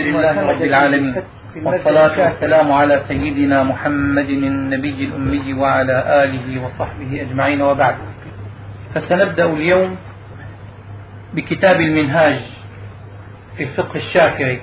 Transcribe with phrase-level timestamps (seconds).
[0.00, 1.14] لله رب العالمين.
[1.64, 7.96] والصلاة والسلام على سيدنا محمد النبي الأمي وعلى آله وصحبه أجمعين وبعد.
[8.94, 9.96] فسنبدأ اليوم
[11.34, 12.40] بكتاب المنهاج
[13.56, 14.60] في الفقه الشافعي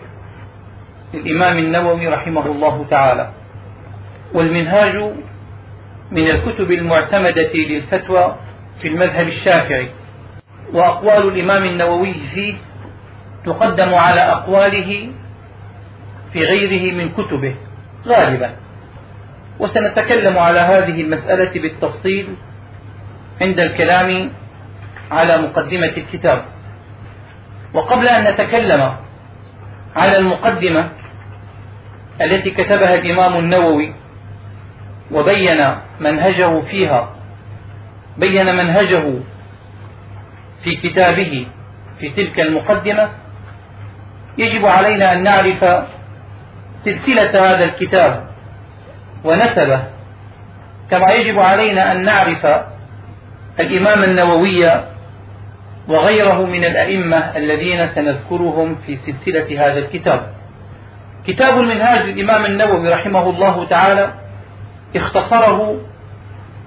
[1.14, 3.30] للإمام النووي رحمه الله تعالى.
[4.34, 4.96] والمنهاج
[6.12, 8.36] من الكتب المعتمدة للفتوى
[8.82, 9.90] في المذهب الشافعي.
[10.74, 12.56] وأقوال الإمام النووي فيه
[13.46, 15.12] تقدم على أقواله
[16.36, 17.56] في غيره من كتبه
[18.08, 18.56] غالبا.
[19.60, 22.28] وسنتكلم على هذه المسألة بالتفصيل
[23.42, 24.32] عند الكلام
[25.12, 26.46] على مقدمة الكتاب.
[27.74, 28.96] وقبل أن نتكلم
[29.96, 30.90] على المقدمة
[32.22, 33.94] التي كتبها الإمام النووي
[35.12, 37.16] وبين منهجه فيها
[38.18, 39.04] بين منهجه
[40.64, 41.48] في كتابه
[42.00, 43.10] في تلك المقدمة
[44.38, 45.64] يجب علينا أن نعرف
[46.86, 48.28] سلسلة هذا الكتاب
[49.24, 49.84] ونسبه
[50.92, 52.46] كما يجب علينا أن نعرف
[53.60, 54.84] الإمام النووي
[55.88, 60.34] وغيره من الأئمة الذين سنذكرهم في سلسلة هذا الكتاب.
[61.28, 64.14] كتاب المنهاج للإمام النووي رحمه الله تعالى
[64.96, 65.82] اختصره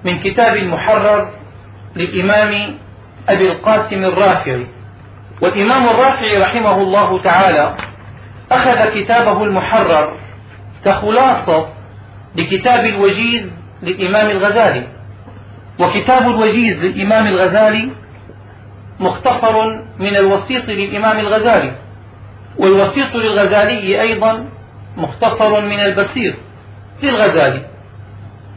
[0.05, 1.29] من كتاب المحرر
[1.95, 2.77] للإمام
[3.29, 4.67] أبي القاسم الرافعي.
[5.41, 7.75] والإمام الرافعي رحمه الله تعالى
[8.51, 10.17] أخذ كتابه المحرر
[10.85, 11.69] كخلاصة
[12.35, 14.87] لكتاب الوجيز للإمام الغزالي.
[15.79, 17.89] وكتاب الوجيز للإمام الغزالي
[18.99, 19.65] مختصر
[19.99, 21.75] من الوسيط للإمام الغزالي.
[22.57, 24.49] والوسيط للغزالي أيضا
[24.97, 26.35] مختصر من البسيط
[27.03, 27.65] للغزالي.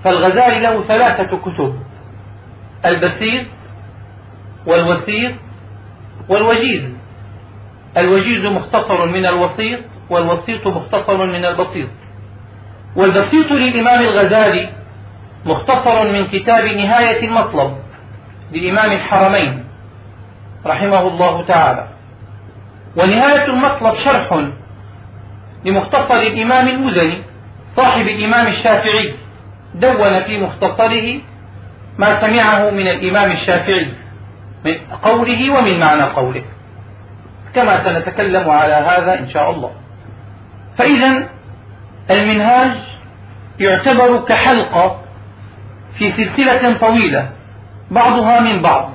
[0.04, 1.82] فالغزالي له ثلاثة كتب
[2.84, 3.46] البسيط
[4.66, 5.32] والوسيط
[6.28, 6.91] والوجيز.
[7.96, 11.88] الوجيز مختصر من الوسيط والوسيط مختصر من البسيط.
[12.96, 14.68] والبسيط للإمام الغزالي
[15.44, 17.77] مختصر من كتاب نهاية المطلب
[18.52, 19.64] لإمام الحرمين
[20.67, 21.89] رحمه الله تعالى.
[22.96, 24.44] ونهاية المطلب شرح
[25.64, 27.22] لمختصر الإمام المزني
[27.77, 29.14] صاحب الإمام الشافعي
[29.74, 31.20] دون في مختصره
[31.98, 33.88] ما سمعه من الإمام الشافعي
[34.64, 36.42] من قوله ومن معنى قوله.
[37.55, 39.70] كما سنتكلم على هذا إن شاء الله.
[40.79, 41.29] فإذا
[42.11, 42.79] المنهاج
[43.61, 45.01] يعتبر كحلقة
[45.98, 47.30] في سلسلة طويلة
[47.91, 48.92] بعضها من بعض.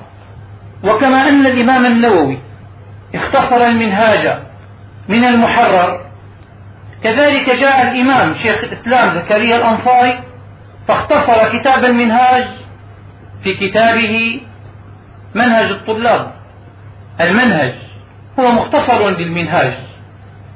[0.84, 2.38] وكما أن الإمام النووي
[3.14, 4.38] اختصر المنهاج
[5.08, 6.00] من المحرر
[7.02, 10.20] كذلك جاء الإمام شيخ الإسلام زكريا الأنصاري
[10.88, 12.48] فاختصر كتاب المنهاج
[13.44, 14.40] في كتابه
[15.34, 16.32] منهج الطلاب.
[17.20, 17.74] المنهج
[18.40, 19.74] هو مختصر بالمنهاج.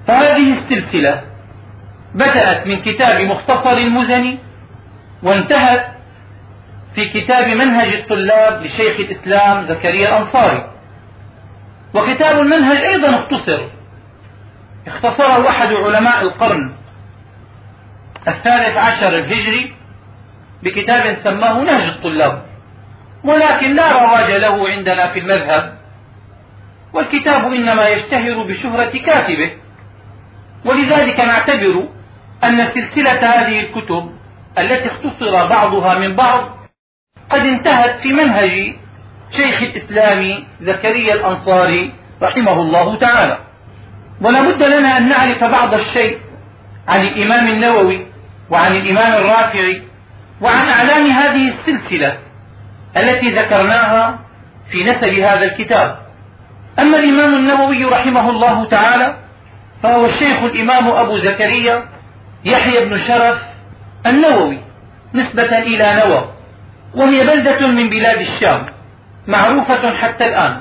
[0.07, 1.23] فهذه السلسلة
[2.15, 4.39] بدأت من كتاب مختصر المزني
[5.23, 5.87] وانتهت
[6.95, 10.71] في كتاب منهج الطلاب لشيخ الإسلام زكريا الأنصاري.
[11.95, 13.69] وكتاب المنهج أيضا اختصر.
[14.87, 16.73] اختصره أحد علماء القرن
[18.29, 19.73] الثالث عشر الهجري
[20.63, 22.43] بكتاب سماه نهج الطلاب.
[23.25, 25.82] ولكن لا رواج له عندنا في المذهب.
[26.93, 29.51] والكتاب إنما يشتهر بشهرة كاتبه.
[30.65, 31.89] ولذلك نعتبر
[32.45, 34.11] أن سلسلة هذه الكتب
[34.59, 36.59] التي اختصر بعضها من بعض
[37.31, 38.75] قد انتهت في منهج
[39.37, 41.93] شيخ الإسلام زكريا الأنصاري
[42.23, 43.39] رحمه الله تعالى.
[44.21, 46.19] ولا بد لنا أن نعرف بعض الشيء
[46.89, 48.07] عن الإمام النووي
[48.51, 49.83] وعن الإمام الرافعي
[50.41, 52.19] وعن أعلام هذه السلسلة
[52.97, 54.19] التي ذكرناها
[54.71, 56.02] في نسب هذا الكتاب.
[56.79, 59.17] أما الإمام النووي رحمه الله تعالى
[59.83, 61.85] فهو الشيخ الإمام أبو زكريا
[62.45, 63.39] يحيى بن شرف
[64.07, 64.59] النووي
[65.15, 66.29] نسبة إلى نوى
[66.95, 68.67] وهي بلدة من بلاد الشام
[69.27, 70.61] معروفة حتى الآن.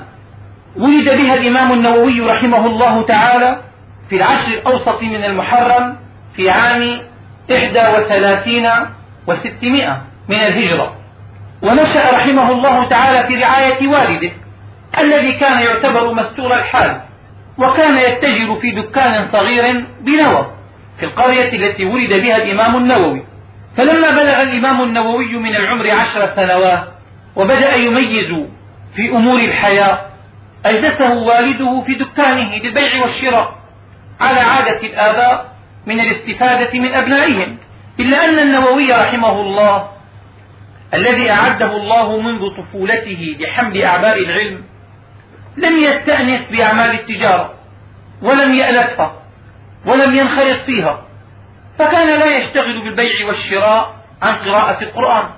[0.76, 3.60] ولد بها الإمام النووي رحمه الله تعالى
[4.10, 5.96] في العشر الأوسط من المحرم
[6.36, 7.00] في عام
[7.52, 8.70] إحدى وثلاثين
[9.26, 10.96] وستمائة من الهجرة.
[11.62, 14.32] ونشأ رحمه الله تعالى في رعاية والده.
[14.98, 17.00] الذي كان يعتبر مستور الحال
[17.58, 20.52] وكان يتجر في دكان صغير بنوى
[20.98, 23.22] في القرية التي ولد بها الإمام النووي.
[23.76, 26.84] فلما بلغ الإمام النووي من العمر عشر سنوات
[27.36, 28.46] وبدأ يميز
[28.96, 30.00] في أمور الحياة
[30.66, 33.54] أجلسه والده في دكانه للبيع والشراء
[34.20, 35.52] على عادة الآباء
[35.86, 37.58] من الاستفادة من أبنائهم.
[38.00, 39.88] إلا أن النووي رحمه الله
[40.94, 44.64] الذي أعده الله منذ طفولته لحمل أعباء العلم
[45.56, 47.54] لم يستأنس بأعمال التجارة
[48.22, 49.12] ولم يألفها
[49.86, 51.02] ولم ينخرط فيها.
[51.78, 55.30] فكان لا يشتغل بالبيع والشراء عن قراءة القرآن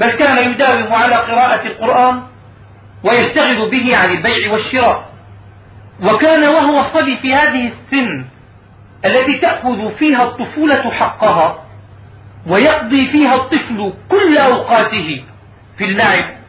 [0.00, 2.22] بل كان يداوم على قراءة القرآن
[3.04, 5.12] ويشتغل به عن البيع والشراء.
[6.02, 8.24] وكان وهو صبي في هذه السن
[9.04, 11.64] التي تأخذ فيها الطفولة حقها
[12.46, 15.24] ويقضي فيها الطفل كل أوقاته
[15.78, 16.41] في اللعب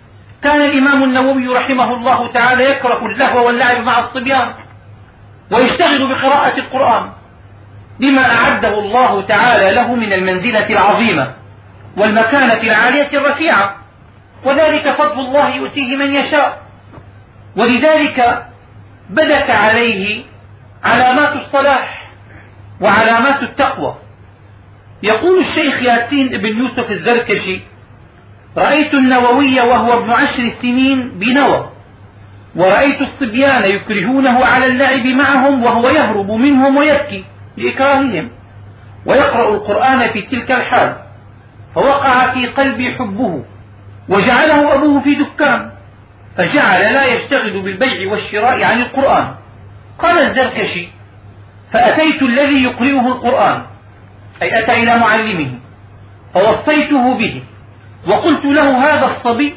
[0.43, 4.53] كان الإمام النووي رحمه الله تعالى يكره اللهو واللعب مع الصبيان
[5.51, 7.11] ويشتغل بقراءة القرآن
[7.99, 11.33] لما أعده الله تعالى له من المنزلة العظيمة
[11.97, 13.75] والمكانة العالية الرفيعة.
[14.45, 16.61] وذلك فضل الله يؤتيه من يشاء.
[17.55, 18.45] ولذلك
[19.09, 20.23] بدت عليه
[20.83, 22.11] علامات الصلاح
[22.81, 23.95] وعلامات التقوى.
[25.03, 27.61] يقول الشيخ ياسين بن يوسف الزركشي
[28.57, 31.69] رأيت النووي وهو ابن عشر سنين بنوى
[32.55, 37.23] ورأيت الصبيان يكرهونه على اللعب معهم وهو يهرب منهم ويبكي
[37.57, 38.29] لإكراههم
[39.05, 40.95] ويقرأ القرآن في تلك الحال
[41.75, 43.43] فوقع في قلبي حبه
[44.09, 45.71] وجعله أبوه في دكان
[46.37, 49.27] فجعل لا يشتغل بالبيع والشراء عن القرآن.
[49.99, 50.87] قال الزركشي
[51.71, 53.61] فأتيت الذي يقرئه القرآن
[54.41, 55.51] أي أتى إلى معلمه
[56.33, 57.41] فوصيته به
[58.07, 59.55] وقلت له هذا الصبي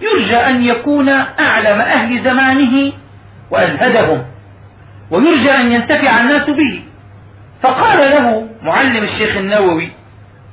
[0.00, 1.08] يرجى أن يكون
[1.40, 2.92] أعلم أهل زمانه
[3.50, 4.24] وأزهدهم
[5.10, 6.82] ويرجى أن ينتفع الناس به.
[7.62, 9.92] فقال له معلم الشيخ النووي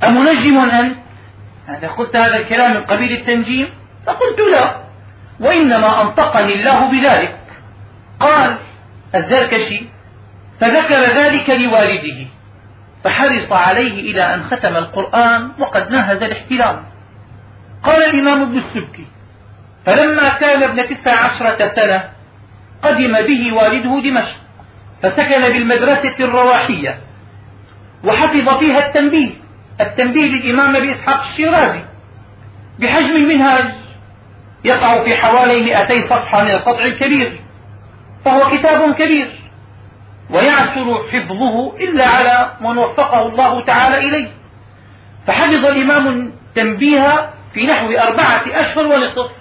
[0.04, 0.98] أمنجم أنت
[1.68, 3.70] هذا قلت هذا الكلام من قبيل التنجيم؟
[4.08, 4.76] فقلت لا
[5.40, 7.40] وإنما أنطقني الله بذلك.
[8.20, 8.56] قال
[9.16, 9.82] الزركشي
[10.62, 12.28] فذكر ذلك لوالده
[13.04, 16.84] فحرص عليه إلى أن ختم القرآن وقد ناهز الاحتلام
[17.84, 19.06] قال الإمام ابن السبكي
[19.86, 22.10] فلما كان ابن تسع عشرة سنة
[22.84, 24.36] قدم به والده دمشق
[25.04, 27.00] فسكن بالمدرسة الرواحية
[28.04, 29.30] وحفظ فيها التنبيه
[29.82, 31.84] التنبيه للإمام أبي إسحاق الشيرازي
[32.80, 33.66] بحجم المنهاج
[34.64, 37.42] يقع في حوالي 200 صفحة من القطع الكبير
[38.26, 39.40] فهو كتاب كبير
[40.30, 44.32] ويعسر حفظه إلا على من وفقه الله تعالى إليه.
[45.28, 49.32] فحفظ الإمام التنبيه في نحو أربعة أشهر ونصف.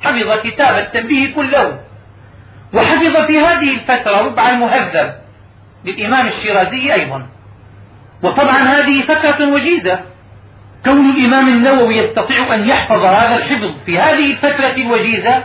[0.00, 1.78] حفظ كتاب التنبيه كله.
[2.74, 5.12] وحفظ في هذه الفترة ربع المهذب
[5.84, 7.26] للإمام الشيرازي أيضا.
[8.22, 10.00] وطبعا هذه فترة وجيزة.
[10.84, 15.44] كون الإمام النووي يستطيع أن يحفظ هذا الحفظ في هذه الفترة الوجيزة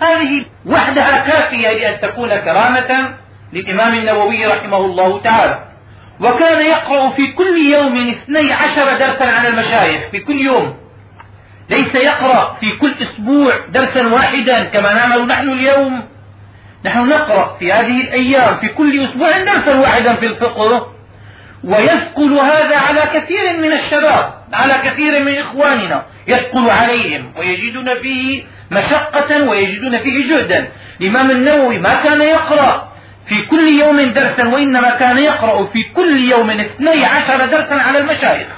[0.00, 3.14] هذه وحدها كافية لأن تكون كرامة
[3.52, 5.64] للإمام النووي رحمه الله تعالى.
[6.20, 10.87] وكان يقرأ في كل يوم اثني عشر درسا عن المشايخ في كل يوم.
[11.70, 16.08] ليس يقرأ في كل أسبوع درسا واحدا كما نعمل نحن اليوم.
[16.84, 20.92] نحن نقرأ في هذه الأيام في كل أسبوع درسا واحدا في الفقه.
[21.64, 26.02] ويثقل هذا على كثير من الشباب على كثير من إخواننا.
[26.28, 30.68] يثقل عليهم ويجدون فيه مشقة ويجدون فيه جهدا.
[31.00, 32.92] الإمام النووي ما كان يقرأ
[33.28, 38.48] في كل يوم درسا وإنما كان يقرأ في كل يوم اثني عشر درسا على المشايخ.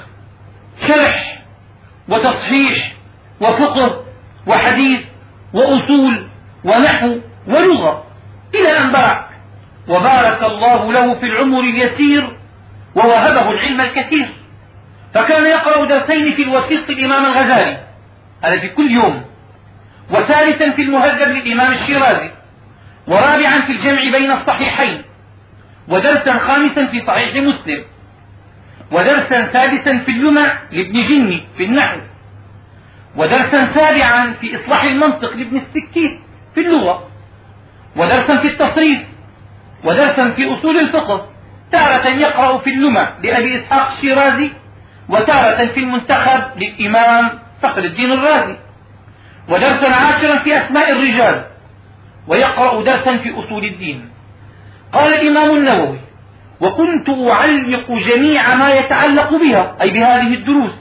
[0.87, 1.41] شرح
[2.09, 2.93] وتصحيح
[3.41, 4.03] وفقه
[4.47, 4.99] وحديث
[5.53, 6.27] وأصول
[6.63, 8.05] ونحو ولغة.
[8.55, 9.25] إلى أن بارك.
[9.87, 12.37] وبارك الله له في العمر اليسير
[12.95, 14.29] ووهبه العلم الكثير.
[15.13, 17.83] فكان يقرأ درسين في الوسيط الإمام الغزالي.
[18.43, 19.25] هذا في كل يوم.
[20.09, 22.31] وثالثا في المهذب للإمام الشيرازي.
[23.07, 25.01] ورابعا في الجمع بين الصحيحين.
[25.87, 27.83] ودرسا خامسا في صحيح مسلم.
[28.91, 31.97] ودرسا سادسا في اللمع لابن جني في النحو.
[33.15, 36.19] ودرسا سابعا في إصلاح المنطق لابن السكيت
[36.55, 37.07] في اللغة
[37.95, 38.99] ودرسا في التصريف
[39.83, 41.27] ودرسا في أصول الفقه
[41.71, 44.51] تارة يقرأ في اللمع لأبي إسحاق الشيرازي
[45.09, 47.29] وتارة في المنتخب للإمام
[47.61, 48.55] فخر الدين الرازي.
[49.49, 51.45] ودرسا عاشرا في أسماء الرجال
[52.27, 54.09] ويقرأ درسا في أصول الدين.
[54.93, 55.99] قال الإمام النووي
[56.61, 60.71] وكنت أعلق جميع ما يتعلق بها أي بهذه الدروس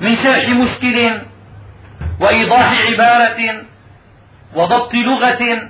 [0.00, 1.20] من شرح مشكل
[2.20, 3.62] وإيضاح عبارة
[4.54, 5.68] وضبط لغة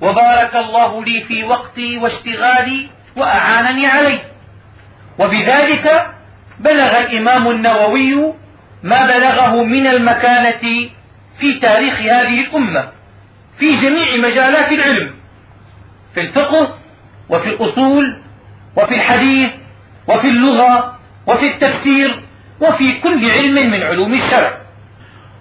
[0.00, 4.22] وبارك الله لي في وقتي واشتغالي وأعانني عليه.
[5.18, 6.06] وبذلك
[6.60, 8.32] بلغ الإمام النووي
[8.82, 10.88] ما بلغه من المكانة
[11.38, 12.88] في تاريخ هذه الأمة
[13.58, 15.14] في جميع مجالات العلم
[16.14, 16.78] في الفقه
[17.28, 18.22] وفي الأصول
[18.76, 19.50] وفي الحديث
[20.08, 22.22] وفي اللغة وفي التفسير
[22.60, 24.59] وفي كل علم من علوم الشرع.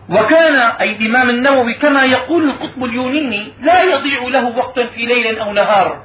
[0.10, 5.54] وكان أي الإمام النووي كما يقول القطب اليوناني لا يضيع له وقت في ليل أو
[5.54, 6.04] نهار.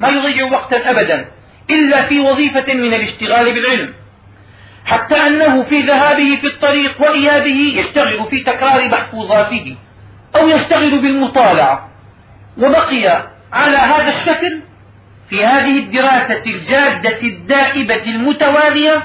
[0.00, 1.28] ما يضيع وقتا أبدا
[1.70, 3.94] إلا في وظيفة من الاشتغال بالعلم.
[4.84, 9.76] حتى أنه في ذهابه في الطريق وإيابه يشتغل في تكرار محفوظاته
[10.36, 11.90] أو يشتغل بالمطالعة.
[12.58, 14.62] وبقي على هذا الشكل
[15.30, 19.02] في هذه الدراسة الجادة الدائبة المتوالية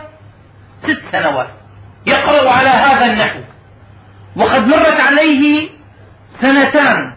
[0.83, 1.49] ست سنوات.
[2.05, 3.39] يقرأ على هذا النحو.
[4.35, 5.69] وقد مرت عليه
[6.41, 7.13] سنتان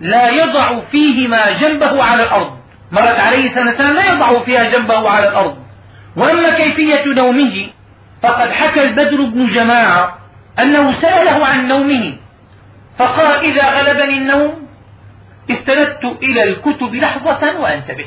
[0.00, 2.58] لا يضع فيهما جنبه على الأرض.
[2.92, 5.56] مرت عليه سنتان لا يضع فيها جنبه على الأرض.
[6.16, 7.70] وأما كيفية نومه
[8.22, 10.18] فقد حكى البدر بن جماعة
[10.58, 12.16] أنه سأله عن نومه
[12.98, 14.68] فقال إذا غلبني النوم
[15.50, 18.06] استندت إلى الكتب لحظة وأنتبه.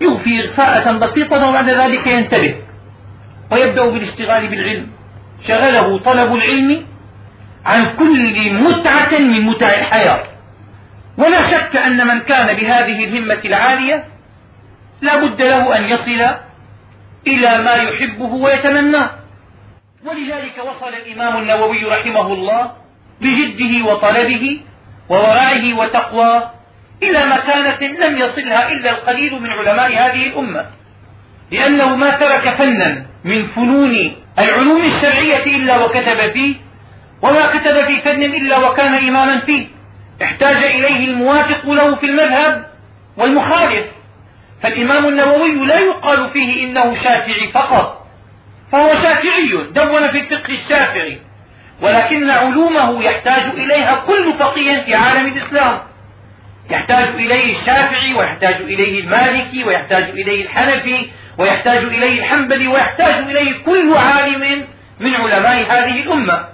[0.00, 2.54] يوفي إغفاءة بسيطة وبعد ذلك ينتبه
[3.52, 4.86] ويبدأ بالاشتغال بالعلم.
[5.48, 6.86] شغله طلب العلم
[7.64, 10.24] عن كل متعة من متع الحياة.
[11.18, 14.04] ولا شك أن من كان بهذه الهمة العالية
[15.00, 16.36] لا بد له أن يصل
[17.26, 19.10] إلى ما يحبه ويتمناه.
[20.04, 22.72] ولذلك وصل الإمام النووي رحمه الله
[23.20, 24.60] بجده وطلبه
[25.08, 26.50] وورعه وتقواه
[27.02, 30.66] إلى مكانة لم يصلها إلا القليل من علماء هذه الأمة.
[31.50, 36.63] لأنه ما ترك فنا من فنون العلوم الشرعية إلا وكتب فيه
[37.24, 39.66] وما كتب في فن إلا وكان إماما فيه.
[40.22, 42.66] احتاج إليه الموافق له في المذهب
[43.16, 43.86] والمخالف.
[44.62, 48.06] فالإمام النووي لا يقال فيه إنه شافعي فقط.
[48.72, 51.20] فهو شافعي دون في الفقه الشافعي.
[51.82, 55.78] ولكن علومه يحتاج إليها كل فقيه في عالم الإسلام.
[56.70, 63.94] يحتاج إليه الشافعي ويحتاج إليه المالكي ويحتاج إليه الحنفي ويحتاج إليه الحنبلي ويحتاج إليه كل
[63.96, 64.66] عالم
[65.00, 66.53] من علماء هذه الأمة.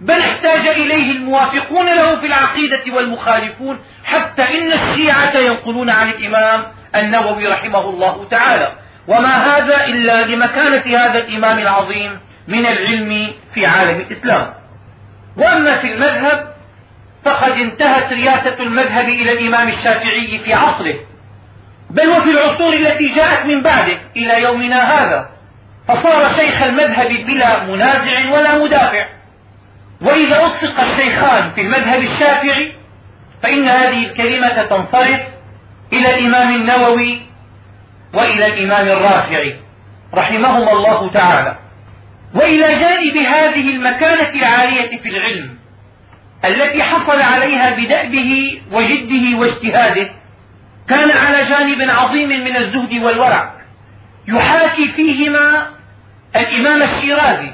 [0.00, 6.64] بل احتاج إليه الموافقون له في العقيدة والمخالفون حتى إن الشيعة ينقلون عن الإمام
[6.96, 8.72] النووي رحمه الله تعالى.
[9.08, 14.54] وما هذا إلا لمكانة هذا الإمام العظيم من العلم في عالم الإسلام.
[15.36, 16.54] وأما في المذهب
[17.24, 20.94] فقد انتهت رياسة المذهب إلى الإمام الشافعي في عصره.
[21.90, 25.28] بل وفي العصور التي جاءت من بعده إلى يومنا هذا
[25.88, 29.13] فصار شيخ المذهب بلا منازع ولا مدافع.
[30.04, 32.72] وإذا أطلق الشيخان في المذهب الشافعي
[33.42, 35.20] فإن هذه الكلمة تنصرف
[35.92, 37.22] إلى الإمام النووي
[38.14, 39.56] وإلى الإمام الرافعي
[40.14, 41.58] رحمهما الله تعالى.
[42.34, 45.58] وإلى جانب هذه المكانة العالية في العلم
[46.44, 50.10] التي حصل عليها بدأبه وجده واجتهاده
[50.88, 53.54] كان على جانب عظيم من الزهد والورع
[54.28, 55.66] يحاكي فيهما
[56.36, 57.52] الإمام الشيرازي.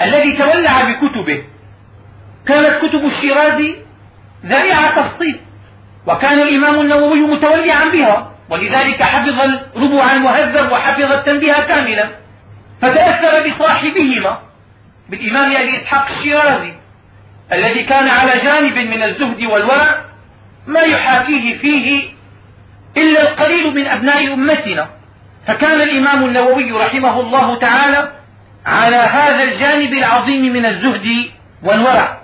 [0.00, 1.44] الذي تولع بكتبه.
[2.46, 3.76] كانت كتب الشيرازي
[4.46, 5.40] ذريعة تفصيل
[6.06, 9.40] وكان الإمام النووي متولعا بها ولذلك حفظ
[9.76, 12.10] الربع المهذب وحفظ التنبيه كاملا.
[12.82, 14.38] فتأثر بصاحبهما
[15.08, 16.72] بالإمام أبي إسحاق الشيرازي
[17.52, 20.04] الذي كان على جانب من الزهد والورع
[20.66, 22.16] ما يحاكيه فيه
[22.96, 24.88] إلا القليل من أبناء أمتنا.
[25.46, 28.15] فكان الإمام النووي رحمه الله تعالى
[28.66, 31.30] على هذا الجانب العظيم من الزهد
[31.62, 32.20] والورع.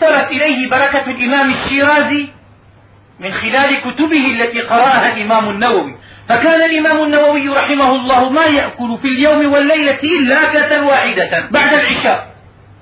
[0.00, 2.28] صلت إليه بركة الإمام الشيرازي
[3.20, 5.96] من خلال كتبه التي قرأها الإمام النووي.
[6.28, 12.32] فكان الإمام النووي رحمه الله ما يأكل في اليوم والليلة إلا أكلة واحدة بعد العشاء.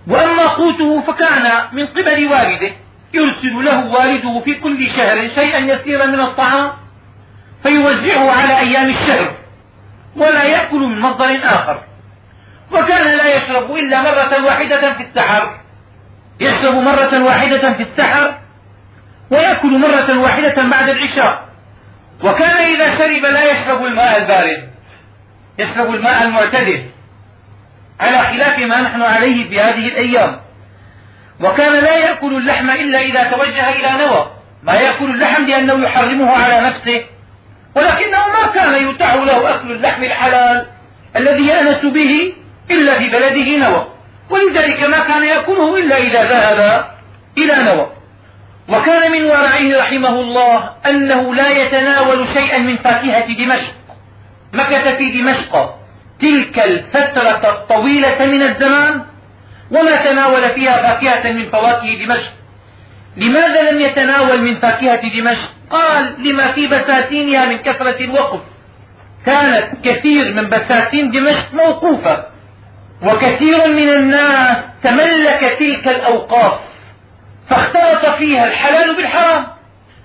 [0.08, 2.72] وأما قوته فكان من قبل والده
[3.14, 6.72] يرسل له والده في كل شهر شيئا يسيرا من الطعام
[7.62, 9.34] فيوزعه على أيام الشهر.
[10.16, 11.89] ولا يأكل من مصدر آخر.
[12.72, 15.60] وكان لا يشرب إلا مرة واحدة في السحر.
[16.40, 18.38] يشرب مرة واحدة في السحر
[19.30, 21.48] ويأكل مرة واحدة بعد العشاء.
[22.24, 24.70] وكان إذا شرب لا يشرب الماء البارد
[25.58, 26.90] يشرب الماء المعتدل
[28.00, 30.40] على خلاف ما نحن عليه في هذه الأيام.
[31.40, 34.30] وكان لا يأكل اللحم إلا إذا توجه إلى نوى.
[34.62, 37.04] ما يأكل اللحم لأنه يحرمه على نفسه.
[37.74, 40.66] ولكنه ما كان يتاح له أكل اللحم الحلال
[41.16, 42.32] الذي يأنس به
[42.70, 43.86] إلا في بلده نوى.
[44.30, 46.90] ولذلك ما كان يأكله إلا إذا ذهب
[47.38, 47.90] إلى نوى.
[48.68, 53.74] وكان من ورعه رحمه الله أنه لا يتناول شيئا من فاكهة دمشق.
[54.52, 55.74] مكث في دمشق
[56.20, 59.04] تلك الفترة الطويلة من الزمان
[59.70, 62.32] وما تناول فيها فاكهة من فواكه دمشق.
[63.16, 68.40] لماذا لم يتناول من فاكهة دمشق؟ قال لما في بساتينها من كثرة الوقف.
[69.26, 72.29] كانت كثير من بساتين دمشق موقوفة.
[73.02, 76.60] وكثير من الناس تملك تلك الأوقاف
[77.50, 79.46] فاختلط فيها الحلال بالحرام.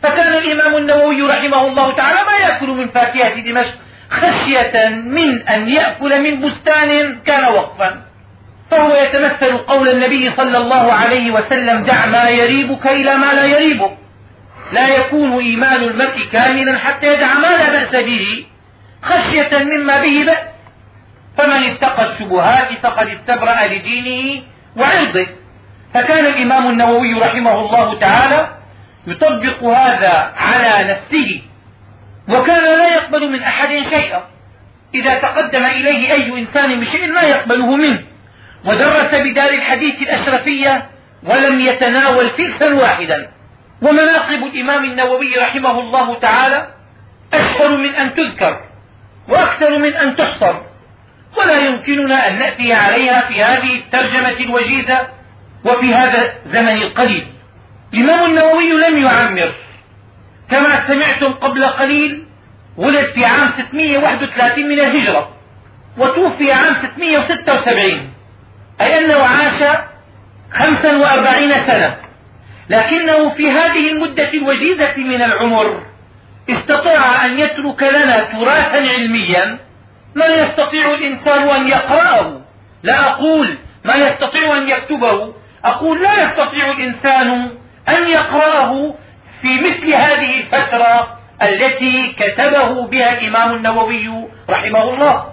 [0.03, 3.75] فكان الإمام النووي رحمه الله تعالى ما يأكل من فاكهة دمشق
[4.09, 8.01] خشية من أن يأكل من بستان كان وقفا.
[8.71, 13.97] فهو يتمثل قول النبي صلى الله عليه وسلم دع ما يريبك إلى ما لا يريبك.
[14.71, 18.45] لا يكون إيمان المرء كاملا حتى يدع ما لا بأس به
[19.03, 20.54] خشية مما به بأس.
[21.37, 24.43] فمن اتقى الشبهات فقد استبرأ لدينه
[24.77, 25.27] وعرضه.
[25.93, 28.49] فكان الإمام النووي رحمه الله تعالى
[29.07, 31.41] يطبق هذا على نفسه
[32.29, 34.23] وكان لا يقبل من أحد شيئا.
[34.95, 38.03] إذا تقدم إليه أي إنسان بشيء ما يقبله منه
[38.65, 40.89] ودرس بدار الحديث الأشرفية
[41.23, 43.31] ولم يتناول فلسا واحدا.
[43.81, 46.67] ومناقب الإمام النووي رحمه الله تعالى
[47.33, 48.61] أشهر من أن تذكر
[49.29, 50.64] وأكثر من أن تحصر.
[51.37, 55.07] ولا يمكننا أن نأتي عليها في هذه الترجمة الوجيزة
[55.65, 57.27] وفي هذا الزمن القليل.
[57.93, 59.51] الإمام النووي لم يعمر.
[60.51, 62.25] كما سمعتم قبل قليل
[62.77, 65.29] ولد في عام 631 من الهجرة
[65.97, 68.09] وتوفي عام 676
[68.81, 69.77] أي أنه عاش
[70.53, 71.95] 45 سنة.
[72.69, 75.85] لكنه في هذه المدة الوجيزة من العمر
[76.49, 79.59] استطاع أن يترك لنا تراثا علميا
[80.15, 82.41] ما يستطيع الإنسان أن يقرأه.
[82.83, 85.33] لا أقول ما يستطيع أن يكتبه.
[85.65, 87.51] أقول لا يستطيع الإنسان
[87.89, 88.95] أن يقرأه
[89.41, 95.25] في مثل هذه الفترة التي كتبه بها الإمام النووي رحمه الله.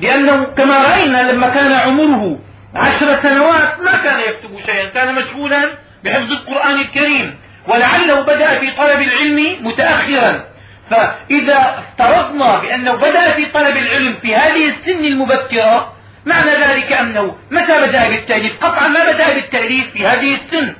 [0.00, 2.38] لأنه كما رأينا لما كان عمره
[2.74, 4.88] عشر سنوات ما كان يكتب شيئا.
[4.88, 7.38] كان مشغولا بحفظ القرآن الكريم.
[7.68, 10.44] ولعله بدأ في طلب العلم متأخرا.
[10.90, 15.92] فإذا افترضنا بأنه بدأ في طلب العلم في هذه السن المبكرة
[16.26, 20.74] معنى ذلك أنه متى بدأ بالتأليف؟ قطعا ما بدأ بالتأليف في هذه السن.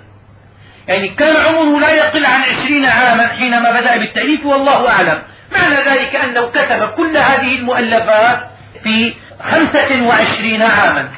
[0.88, 5.23] يعني كان عمره لا يقل عن عشرين عاما حينما بدأ بالتأليف والله أعلم.
[5.53, 8.41] معنى ذلك أنه كتب كل هذه المؤلفات
[8.83, 11.09] في خمسة وعشرين عاما.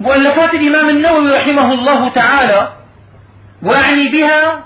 [0.00, 2.72] مؤلفات الإمام النووي رحمه الله تعالى
[3.62, 4.64] وأعني بها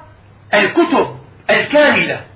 [0.55, 1.17] الكتب
[1.51, 2.32] الكاملة.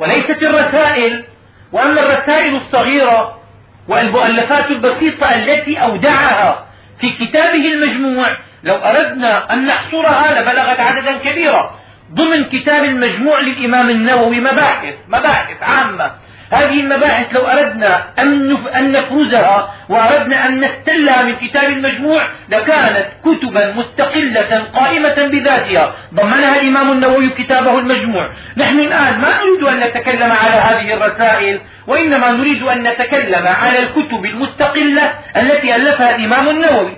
[0.00, 1.24] وليست الرسائل
[1.72, 3.40] وأما الرسائل الصغيرة
[3.88, 6.66] والمؤلفات البسيطة التي أودعها
[7.00, 8.26] في كتابه المجموع
[8.62, 11.74] لو أردنا أن نحصرها لبلغت عددا كبيرا
[12.14, 16.10] ضمن كتاب المجموع للإمام النووي مباحث مباحث عامة.
[16.52, 24.58] هذه المباحث لو أردنا أن نفرزها وأردنا أن نستلها من كتاب المجموع لكانت كتبا مستقلة
[24.74, 25.94] قائمة بذاتها.
[26.14, 28.30] ضمنها الإمام النووي كتابه المجموع.
[28.56, 34.24] نحن الآن ما نريد أن نتكلم على هذه الرسائل وإنما نريد أن نتكلم على الكتب
[34.24, 36.96] المستقلة التي ألفها الإمام النووي.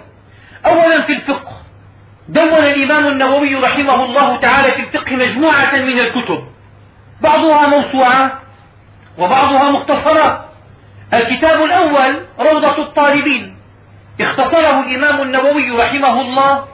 [0.66, 1.52] أولا في الفقه.
[2.28, 6.44] دون الإمام النووي رحمه الله تعالى في الفقه مجموعة من الكتب.
[7.20, 8.41] بعضها موسوعات
[9.18, 10.40] وبعضها مختصرات.
[11.14, 13.56] الكتاب الأول روضة الطالبين.
[14.20, 16.64] اختصره الإمام النووي رحمه الله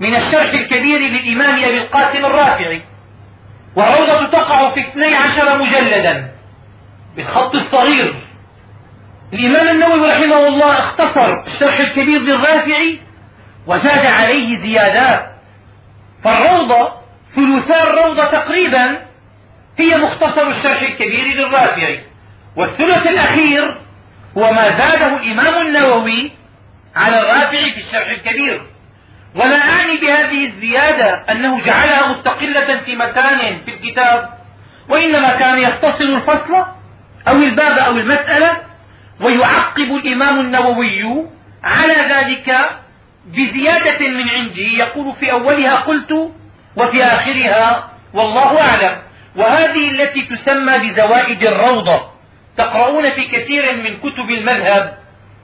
[0.00, 2.82] من الشرح الكبير للإمام أبي القاسم الرافعي.
[3.76, 6.30] والروضة تقع في اثني عشر مجلدا.
[7.16, 8.14] بالخط الصغير.
[9.32, 13.00] الإمام النووي رحمه الله اختصر الشرح الكبير للرافعي
[13.66, 15.34] وزاد عليه زيادات.
[16.24, 16.92] فالروضة
[17.36, 19.13] ثلثا الروضة تقريبا
[19.78, 22.00] هي مختصر الشرح الكبير للرافعي
[22.56, 23.78] والثلث الأخير
[24.38, 26.32] هو ما زاده الإمام النووي
[26.96, 28.62] على الرافعي في الشرح الكبير.
[29.34, 34.30] ولا أعني بهذه الزيادة أنه جعلها مستقلة في مكان في الكتاب
[34.88, 36.54] وإنما كان يختصر الفصل
[37.28, 38.56] أو الباب أو المسألة
[39.20, 41.26] ويعقب الإمام النووي
[41.64, 42.56] على ذلك
[43.26, 44.62] بزيادة من عنده.
[44.62, 46.32] يقول في أولها قلت
[46.76, 48.98] وفي آخرها والله أعلم.
[49.36, 52.02] وهذه التي تسمى بزوائد الروضة
[52.56, 54.98] تقرؤون في كثير من كتب المذهب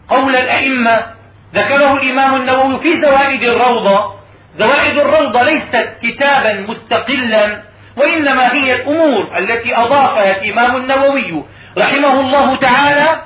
[0.09, 1.07] قول الأئمة
[1.55, 4.15] ذكره الإمام النووي في زوائد الروضة.
[4.59, 7.63] زوائد الروضة ليست كتابا مستقلا
[7.97, 11.45] وإنما هي الأمور التي أضافها الإمام النووي
[11.79, 13.23] رحمه الله تعالى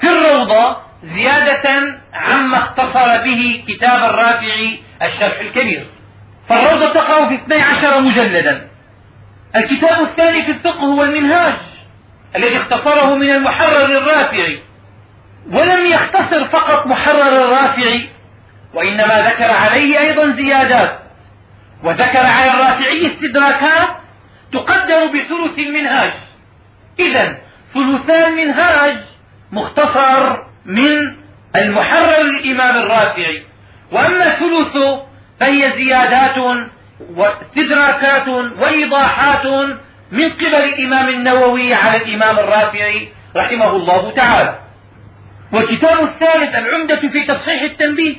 [0.00, 5.86] في الروضة زيادة عما اختصر به كتاب الرافعي الشرح الكبير.
[6.48, 8.68] فالروضة تقع في 12 مجلدا.
[9.56, 11.54] الكتاب الثاني في الفقه هو المنهاج
[12.36, 14.60] الذي اختصره من المحرر الرافعي.
[15.50, 18.08] ولم يختصر فقط محرر الرافعي
[18.74, 20.98] وإنما ذكر عليه أيضا زيادات.
[21.84, 23.88] وذكر على الرافعي استدراكات
[24.52, 26.12] تقدر بثلث المنهاج.
[26.98, 27.38] إذا
[27.74, 28.96] ثلثا المنهاج
[29.52, 31.16] مختصر من
[31.56, 33.42] المحرر للإمام الرافعي.
[33.92, 35.02] وأما ثلثه
[35.40, 36.64] فهي زيادات
[37.16, 39.46] واستدراكات وإيضاحات
[40.12, 44.58] من قبل الإمام النووي على الإمام الرافعي رحمه الله تعالى.
[45.52, 48.16] والكتاب الثالث العمدة في تصحيح التنبيه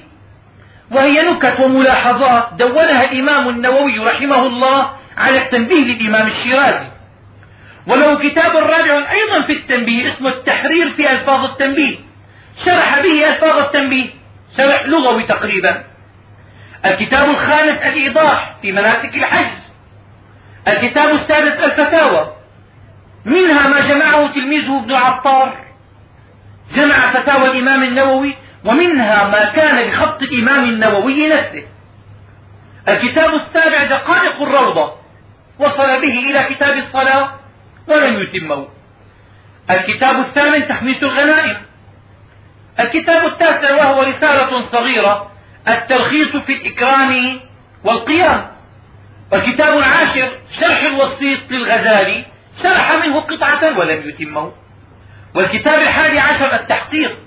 [0.92, 6.88] وهي نكت وملاحظات دونها الإمام النووي رحمه الله على التنبيه للإمام الشيرازي.
[7.88, 11.96] وله كتاب رابع أيضا في التنبيه اسمه التحرير في ألفاظ التنبيه.
[12.66, 14.10] شرح به ألفاظ التنبيه
[14.58, 15.84] شرح لغوي تقريبا.
[16.86, 19.58] الكتاب الخامس الإيضاح في مناسك الحج.
[20.68, 22.34] الكتاب السادس الفتاوى.
[23.26, 25.66] منها ما جمعه تلميذه ابن عطار.
[26.76, 31.64] جمع فتاوى الإمام النووي ومنها ما كان بخط الإمام النووي نفسه.
[32.88, 34.94] الكتاب السابع دقائق الروضة.
[35.60, 37.32] وصل به إلى كتاب الصلاة
[37.88, 38.68] ولم يتمه.
[39.72, 41.58] الكتاب الثامن تحميس الغنائم.
[42.80, 45.33] الكتاب التاسع وهو رسالة صغيرة.
[45.68, 47.40] التلخيص في الإكرام
[47.84, 48.48] والقيام.
[49.32, 52.26] والكتاب العاشر شرح الوسيط للغزالي
[52.64, 54.52] شرح منه قطعة ولم يتمه.
[55.36, 57.18] والكتاب الحادي عشر التحقيق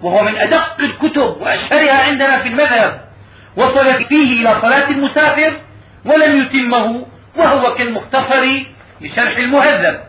[0.00, 3.08] وهو من أدق الكتب وأشهرها عندنا في المذهب.
[3.56, 5.60] وصل فيه إلى صلاة المسافر
[6.04, 7.06] ولم يتمه
[7.36, 8.64] وهو كالمختصر
[9.00, 10.00] لشرح المهذب.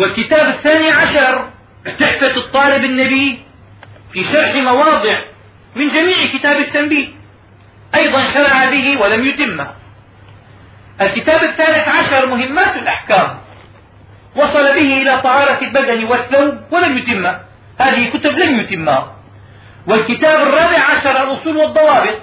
[0.00, 1.50] والكتاب الثاني عشر
[1.98, 3.42] تحفة الطالب النبي
[4.12, 5.14] في شرح مواضع
[5.76, 7.08] من جميع كتاب التنبيه.
[7.94, 9.70] أيضا شرع به ولم يتمه.
[11.00, 13.38] الكتاب الثالث عشر مهمات الأحكام.
[14.36, 17.40] وصل به إلى طهارة البدن والثوب ولم يتمه.
[17.80, 19.16] هذه كتب لم يتمها.
[19.86, 22.18] والكتاب الرابع عشر الأصول والضوابط.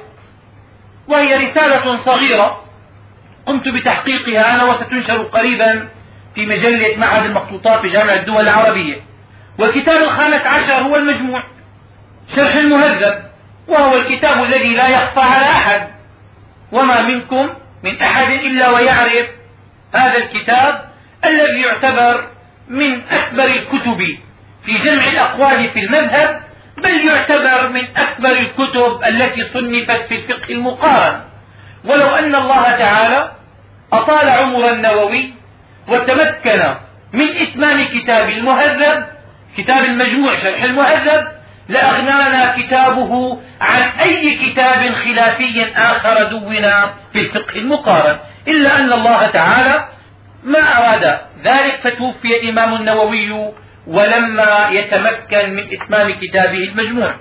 [1.07, 2.65] وهي رسالة صغيرة.
[3.45, 5.89] قمت بتحقيقها أنا وستنشر قريبا
[6.35, 9.01] في مجلة معهد المخطوطات في جامعة الدول العربية.
[9.59, 11.43] والكتاب الخامس عشر هو المجموع.
[12.35, 13.30] شرح المهذب.
[13.71, 15.87] وهو الكتاب الذي لا يخفى على أحد.
[16.71, 17.49] وما منكم
[17.83, 19.27] من أحد إلا ويعرف
[19.95, 20.89] هذا الكتاب
[21.25, 22.27] الذي يعتبر
[22.67, 24.17] من أكبر الكتب
[24.65, 26.41] في جمع الأقوال في المذهب
[26.77, 31.21] بل يعتبر من أكبر الكتب التي صنفت في الفقه المقارن.
[31.85, 33.31] ولو أن الله تعالى
[33.93, 35.33] أطال عمر النووي
[35.87, 36.75] وتمكن
[37.13, 39.05] من إتمام كتاب المهذب
[39.57, 41.27] كتاب المجموع شرح المهذب
[41.71, 46.65] لأغنانا كتابه عن أي كتاب خلافي آخر دون
[47.13, 48.17] في الفقه المقارن.
[48.47, 49.87] إلا أن الله تعالى
[50.43, 53.53] ما أراد ذلك فتوفي الإمام النووي
[53.87, 57.15] ولما يتمكن من إتمام كتابه المجموع.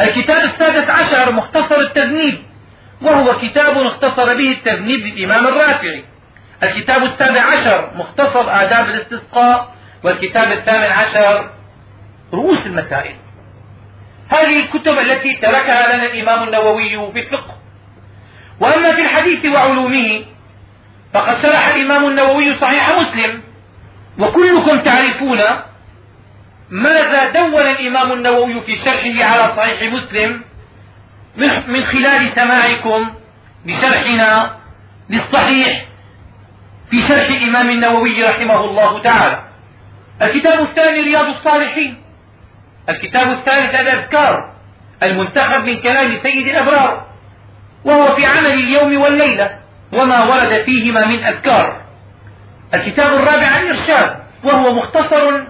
[0.00, 2.38] الكتاب السادس عشر مختصر التذنيب
[3.02, 6.04] وهو كتاب اختصر به التذنيب للإمام الرافعي.
[6.62, 11.50] الكتاب السابع عشر مختصر آداب الاستسقاء والكتاب الثامن عشر
[12.32, 13.14] رؤوس المسائل.
[14.28, 17.54] هذه الكتب التي تركها لنا الإمام النووي في الفقه.
[18.60, 20.24] وأما في الحديث وعلومه
[21.14, 23.42] فقد شرح الإمام النووي صحيح مسلم
[24.18, 25.40] وكلكم تعرفون
[26.70, 30.42] ماذا دون الإمام النووي في شرحه على صحيح مسلم
[31.66, 33.14] من خلال سماعكم
[33.64, 34.56] بشرحنا
[35.10, 35.86] للصحيح
[36.90, 39.44] في شرح الإمام النووي رحمه الله تعالى.
[40.22, 42.02] الكتاب الثاني رياض الصالحين.
[42.88, 44.52] الكتاب الثالث الأذكار
[45.02, 47.06] المنتخب من كلام سيد الأبرار
[47.84, 49.58] وهو في عمل اليوم والليلة
[49.92, 51.82] وما ورد فيهما من أذكار.
[52.74, 55.44] الكتاب الرابع الإرشاد وهو مختصر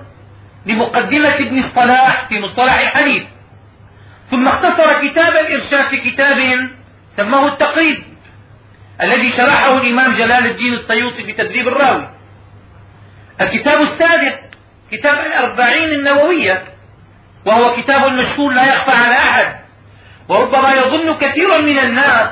[0.66, 3.22] لمقدمة ابن الصلاح في مصطلح الحديث.
[4.31, 6.68] ثم اختصر كتاب الإرشاد في كتاب
[7.16, 8.03] سماه التقريب
[9.03, 12.09] الذي شرحه الإمام جلال الدين السيوطي في تدريب الراوي.
[13.40, 14.38] الكتاب السادس
[14.92, 16.77] كتاب الأربعين النووية
[17.46, 19.57] وهو كتاب مشهور لا يخفى على أحد.
[20.29, 22.29] وربما يظن كثير من الناس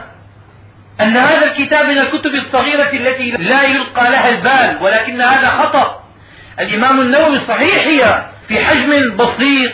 [1.01, 6.03] أن هذا الكتاب من الكتب الصغيرة التي لا يلقى لها البال ولكن هذا خطأ.
[6.61, 9.73] الإمام النووي صحيح هي في حجم بسيط.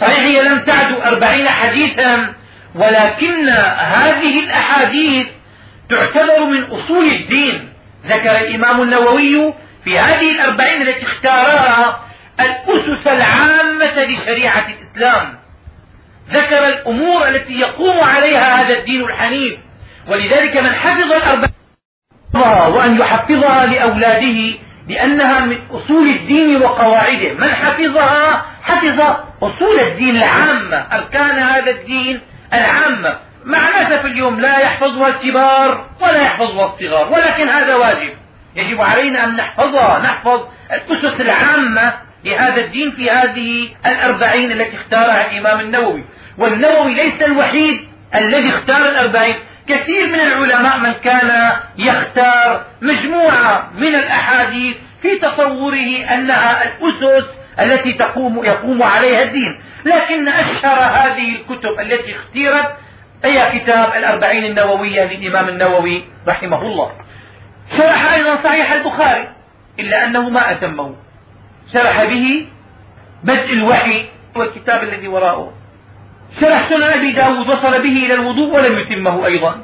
[0.00, 2.34] صحيح هي لم تعد أربعين حديثا
[2.74, 5.26] ولكن هذه الأحاديث
[5.88, 7.72] تعتبر من أصول الدين.
[8.06, 9.54] ذكر الإمام النووي
[9.84, 12.00] في هذه الأربعين التي اختارها
[12.40, 15.38] الأسس العامة لشريعة الإسلام.
[16.30, 19.58] ذكر الأمور التي يقوم عليها هذا الدين الحنيف.
[20.08, 21.50] ولذلك من حفظ الأربعين
[22.74, 27.32] وأن يحفظها لأولاده لأنها من أصول الدين وقواعده.
[27.32, 29.00] من حفظها حفظ
[29.42, 32.20] أصول الدين العامة أركان هذا الدين
[32.52, 33.18] العامة.
[33.44, 38.12] مع الأسف اليوم لا يحفظها الكبار ولا يحفظها الصغار ولكن هذا واجب.
[38.56, 40.40] يجب علينا أن نحفظها نحفظ
[40.72, 41.92] الأسس العامة
[42.24, 46.04] لهذا الدين في هذه الأربعين التي اختارها الإمام النووي.
[46.38, 49.34] والنووي ليس الوحيد الذي اختار الأربعين.
[49.68, 57.26] كثير من العلماء من كان يختار مجموعة من الأحاديث في تصوره أنها الأسس
[57.60, 59.62] التي تقوم يقوم عليها الدين.
[59.84, 62.74] لكن أشهر هذه الكتب التي اختيرت
[63.24, 66.92] هي كتاب الأربعين النووية للإمام النووي رحمه الله.
[67.76, 69.28] شرح أيضا صحيح البخاري
[69.78, 70.94] إلا أنه ما أتمه.
[71.72, 72.46] شرح به
[73.24, 75.52] بدء الوحي والكتاب الذي وراءه.
[76.40, 79.62] شرح سنن أبي داود وصل به إلى الوضوء ولم يتمه أيضا.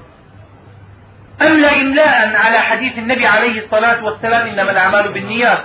[1.42, 5.64] أملى إملاء على حديث النبي عليه الصلاة والسلام إنما الأعمال بالنيات؟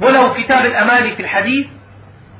[0.00, 1.66] وله كتاب الأمال في الحديث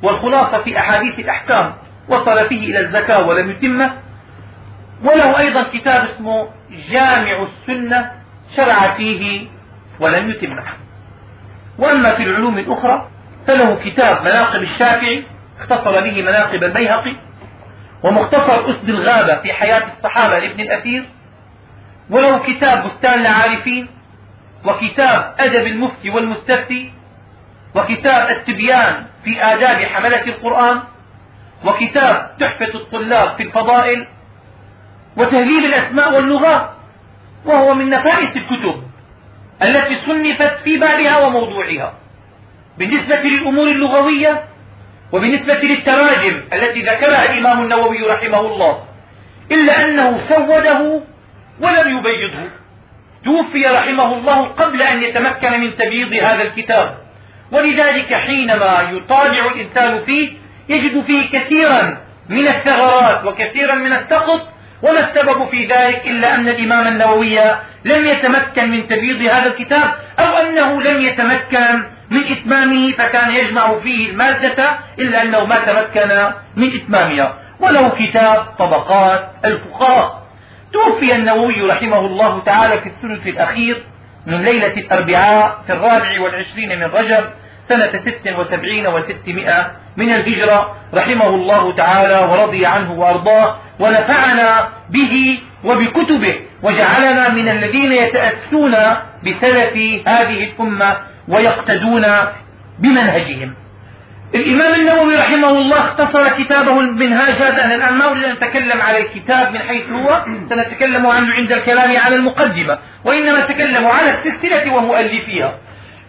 [0.03, 1.75] والخلاصة في أحاديث الأحكام
[2.09, 3.93] وصل فيه إلى الزكاة ولم يتمه.
[5.05, 6.49] وله أيضا كتاب اسمه
[6.91, 8.11] جامع السنة
[8.57, 9.47] شرع فيه
[10.01, 10.82] ولم يتمه.
[11.83, 13.09] وأما في العلوم الأخرى
[13.47, 15.25] فله كتاب مناقب الشافعي
[15.61, 17.17] اختصر به مناقب البيهقي
[18.05, 21.05] ومختصر أسد الغابة في حياة الصحابة لابن الأثير
[22.11, 23.89] وله كتاب بستان العارفين
[24.65, 26.93] وكتاب أدب المفتي والمستفتي
[27.75, 30.81] وكتاب التبيان في آداب حملة القرآن
[31.65, 34.07] وكتاب تحفة الطلاب في الفضائل
[35.17, 36.71] وتهذيب الأسماء واللغات
[37.45, 38.83] وهو من نفائس الكتب.
[39.63, 41.95] التي صنفت في بابها وموضوعها.
[42.79, 44.45] بالنسبة للأمور اللغوية
[45.13, 48.85] وبالنسبة للتراجم التي ذكرها الإمام النووي رحمه الله
[49.53, 51.01] إلا أنه سوده
[51.61, 52.49] ولم يبيضه
[53.25, 56.99] توفي رحمه الله قبل أن يتمكن من تبييض هذا الكتاب.
[57.53, 60.33] ولذلك حينما يطالع الإنسان فيه
[60.69, 61.99] يجد فيه كثيرا
[62.29, 64.49] من الثغرات وكثيرا من السقط
[64.83, 67.41] وما السبب في ذلك إلا أن الإمام النووي
[67.85, 74.11] لم يتمكن من تبييض هذا الكتاب أو أنه لم يتمكن من إتمامه فكان يجمع فيه
[74.11, 77.35] المادة إلا أنه ما تمكن من إتمامها.
[77.61, 80.23] وله كتاب طبقات الفقهاء.
[80.73, 83.83] توفي النووي رحمه الله تعالى في الثلث الأخير
[84.27, 87.25] من ليلة الأربعاء في الرابع والعشرين من رجب
[87.69, 90.77] سنة ست وسبعين وستمائة من الهجرة.
[90.95, 98.75] رحمه الله تعالى ورضي عنه وأرضاه ونفعنا به وبكتبه وجعلنا من الذين يتأسون
[99.25, 100.97] بسلف هذه الأمة
[101.29, 102.05] ويقتدون
[102.79, 103.55] بمنهجهم.
[104.35, 108.99] الإمام النووي رحمه الله اختصر كتابه المنهاج هذا أنا الآن ما أريد أن أتكلم على
[108.99, 115.59] الكتاب من حيث هو سنتكلم عنه عند الكلام على المقدمة وإنما نتكلم على السلسلة ومؤلفيها.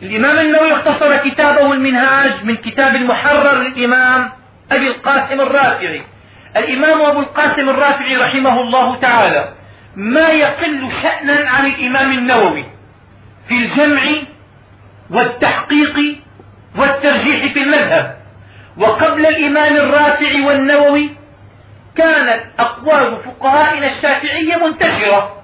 [0.01, 4.29] الإمام النووي اختصر كتابه المنهاج من كتاب المحرر للإمام
[4.71, 6.01] أبي القاسم الرافعي.
[6.57, 9.53] الإمام أبو القاسم الرافعي رحمه الله تعالى
[9.95, 12.65] ما يقل شأنا عن الإمام النووي
[13.47, 14.01] في الجمع
[15.11, 16.17] والتحقيق
[16.77, 18.17] والترجيح في المذهب.
[18.77, 21.09] وقبل الإمام الرافع والنووي
[21.97, 25.43] كانت أقوال فقهائنا الشافعية منتشرة.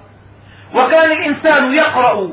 [0.74, 2.32] وكان الإنسان يقرأ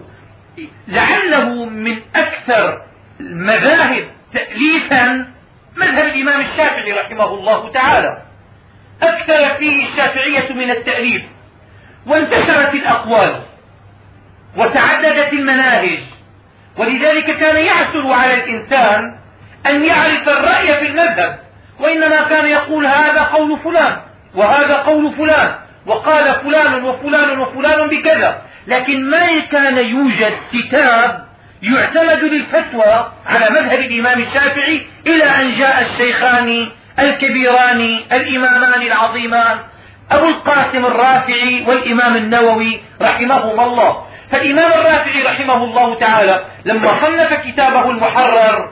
[0.88, 2.82] لعله من أكثر
[3.20, 5.28] المذاهب تأليفا
[5.78, 8.27] مذهب الإمام الشافعي رحمه الله تعالى.
[9.02, 11.22] أكثر فيه الشافعية من التأليف
[12.08, 13.42] وانتشرت الأقوال
[14.58, 16.00] وتعددت المناهج
[16.78, 19.20] ولذلك كان يعثر على الإنسان
[19.68, 21.40] أن يعرف الرأي في المذهب
[21.80, 23.98] وإنما كان يقول هذا قول فلان
[24.36, 25.56] وهذا قول فلان
[25.86, 28.42] وقال فلان وفلان وفلان بكذا.
[28.68, 31.28] لكن ما كان يوجد كتاب
[31.62, 37.82] يعتمد للفتوى على مذهب الإمام الشافعي إلى أن جاء الشيخان الكبيران
[38.12, 39.58] الإمامان العظيمان
[40.12, 44.08] أبو القاسم الرافعي والإمام النووي رحمهما الله.
[44.32, 48.72] فالإمام الرافعي رحمه الله تعالى لما صنف كتابه المحرر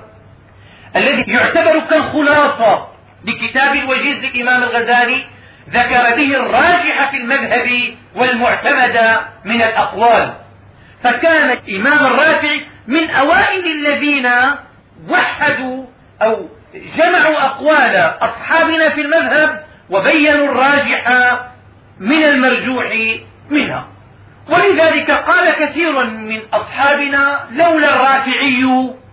[0.96, 2.88] الذي يعتبر كالخلاصة
[3.26, 5.26] لكتاب الوجيز للإمام الغزالي
[5.70, 10.34] ذكر به الراجح في المذهب والمعتمد من الأقوال.
[11.04, 14.32] فكان الإمام الرافعي من أوائل الذين
[15.10, 15.86] وحدوا
[16.22, 16.50] أو
[16.98, 21.08] جمعوا أقوال أصحابنا في المذهب وبينوا الراجح
[22.00, 22.86] من المرجوح
[23.50, 23.88] منها.
[24.50, 28.62] ولذلك قال كثير من أصحابنا لولا الرافعي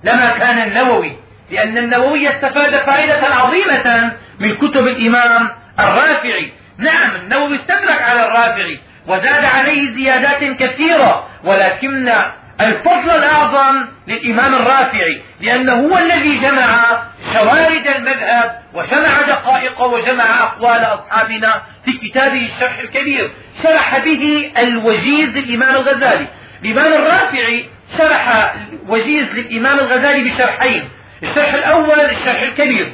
[0.04, 1.16] لما كان النووي
[1.50, 5.48] لأن النووي استفاد فائدة عظيمة من كتب الإمام
[5.80, 6.52] الرافعي.
[6.78, 12.12] نعم النووي استدرك على الرافعي وزاد عليه زيادات كثيرة ولكن
[12.60, 17.02] الفضل الأعظم للإمام الرافعي لأنه هو الذي جمع
[17.34, 23.30] شوارد المذهب وجمع دقائق وجمع أقوال أصحابنا في كتابه الشرح الكبير.
[23.62, 26.26] شرح به الوجيز للإمام الغزالي.
[26.64, 28.54] الإمام الرافعي شرح
[28.88, 30.88] وجيز للإمام الغزالي بشرحين
[31.22, 32.92] الشرح الأول الشرح الكبير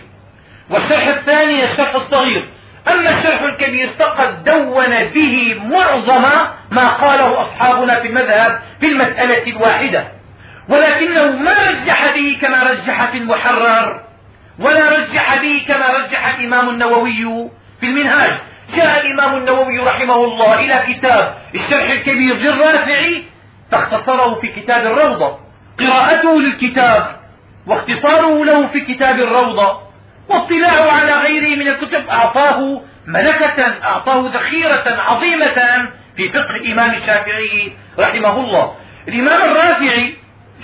[0.71, 2.49] والشرح الثاني الشرح الصغير.
[2.89, 6.25] أما الشرح الكبير فقد دون به معظم
[6.71, 10.09] ما قاله أصحابنا في المذهب في المسألة الواحدة.
[10.69, 14.01] ولكنه ما رجح به كما رجح في المحرر
[14.59, 18.39] ولا رجح به كما رجح الإمام النووي في المنهاج.
[18.77, 23.25] جاء الإمام النووي رحمه الله إلى كتاب الشرح الكبير للرافعي
[23.73, 25.39] فاختصره في كتاب الروضة.
[25.81, 27.17] قراءته للكتاب
[27.67, 29.88] واختصاره له في كتاب الروضة.
[30.29, 38.41] واطلاعه على غيره من الكتب أعطاه ملكة أعطاه ذخيرة عظيمة في فقه الإمام الشافعي رحمه
[38.41, 38.77] الله.
[39.09, 40.15] الإمام الرافعي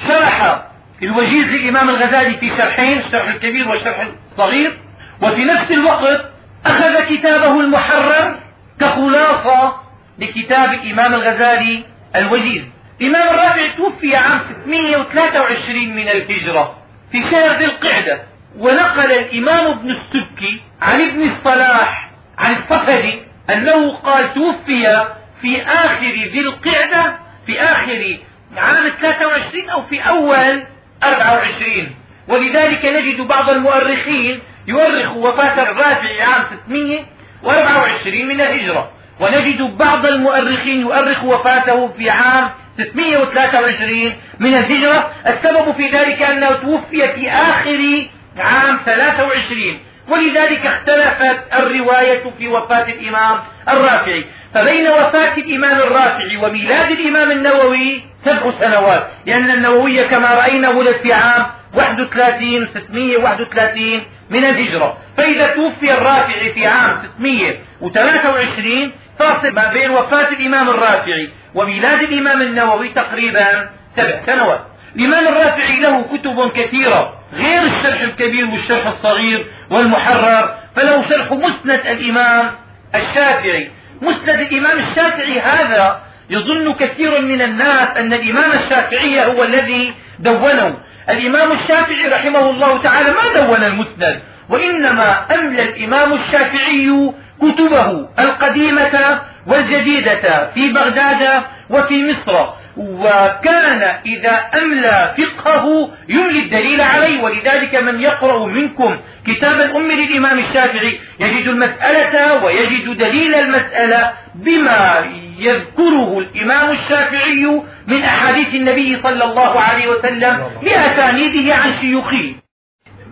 [0.09, 0.63] شرح
[1.03, 4.79] الوجيز للإمام الغزالي في شرحين الشرح الكبير والشرح الصغير.
[5.23, 6.25] وفي نفس الوقت
[6.67, 8.41] أخذ كتابه المحرر
[8.81, 9.73] كخلاصة
[10.19, 11.85] لكتاب الإمام الغزالي
[12.17, 12.63] الوجيز.
[13.01, 16.79] الإمام الرافعي توفي عام 623 من الهجرة
[17.13, 18.34] في شهر ذي القعدة.
[18.59, 25.07] ونقل الإمام ابن السبكي عن ابن الصلاح عن الصفدي أنه قال توفي
[25.43, 28.19] في آخر ذي القعدة في آخر
[28.57, 30.67] عام 23 أو في أول
[31.05, 31.95] 24
[32.29, 38.91] ولذلك نجد بعض المؤرخين يؤرخ وفاة الرافع عام 624 من الهجرة.
[39.21, 45.11] ونجد بعض المؤرخين يؤرخ وفاته في عام 623 من الهجرة.
[45.27, 53.39] السبب في ذلك أنه توفي في آخر عام 23 ولذلك اختلفت الرواية في وفاة الإمام
[53.69, 54.25] الرافعي.
[54.55, 59.09] فبين وفاة الإمام الرافعي وميلاد الإمام النووي سبع سنوات.
[59.27, 64.99] لأن النووي كما رأينا ولد في عام 31 631 من الهجرة.
[65.17, 72.89] فإذا توفي الرافعي في عام 623 فاصل ما بين وفاة الإمام الرافعي وميلاد الإمام النووي
[72.89, 74.74] تقريبا سبع سنوات.
[74.97, 82.51] الإمام الرافعي له كتب كثيرة غير الشرح الكبير والشرح الصغير والمحرر فله شرح مسند الإمام
[82.95, 83.71] الشافعي.
[84.03, 90.79] مسند الإمام الشافعي هذا يظن كثير من الناس أن الإمام الشافعي هو الذي دونه.
[91.09, 100.51] الإمام الشافعي رحمه الله تعالى ما دون المسند وإنما أملى الإمام الشافعي كتبه القديمة والجديدة
[100.55, 102.64] في بغداد وفي مصر.
[102.77, 104.31] وكان إذا
[104.63, 112.45] أملى فقهه يملي الدليل عليه ولذلك من يقرأ منكم كتاب الأم للإمام الشافعي يجد المسألة
[112.45, 115.05] ويجد دليل المسألة بما
[115.39, 122.35] يذكره الإمام الشافعي من أحاديث النبي صلى الله عليه وسلم لأسانيده عن شيوخه.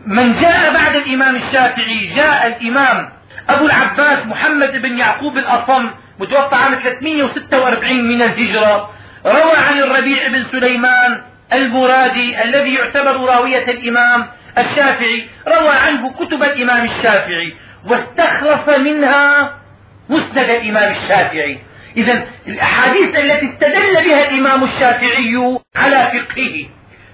[0.06, 3.12] من جاء بعد الإمام الشافعي جاء الإمام
[3.48, 8.90] أبو العباس محمد بن يعقوب الأصم متوفى عام 346 من الهجرة.
[9.26, 14.26] روى عن الربيع بن سليمان المرادي الذي يعتبر راوية الإمام
[14.58, 17.54] الشافعي روى عنه كتب الإمام الشافعي
[17.86, 19.52] واستخلص منها
[20.08, 21.58] مسند الإمام الشافعي.
[21.96, 26.66] إذا الأحاديث التي استدل بها الإمام الشافعي على فقهه.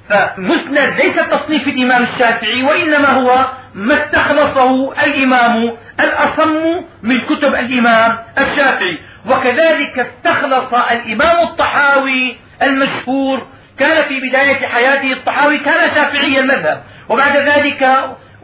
[0.09, 8.99] فمسند ليس تصنيف الإمام الشافعي وإنما هو ما استخلصه الإمام الأصم من كتب الإمام الشافعي.
[9.31, 13.47] وكذلك استخلص الإمام الطحاوي المشهور
[13.79, 16.83] كان في بداية حياته الطحاوي كان شافعي المذهب.
[17.09, 17.99] وبعد ذلك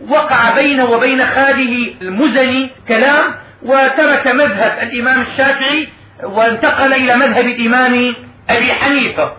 [0.08, 5.88] وقع بينه وبين خاله المزني كلام وترك مذهب الإمام الشافعي
[6.22, 8.14] وانتقل إلى مذهب الإمام
[8.50, 9.32] أبي حنيفة.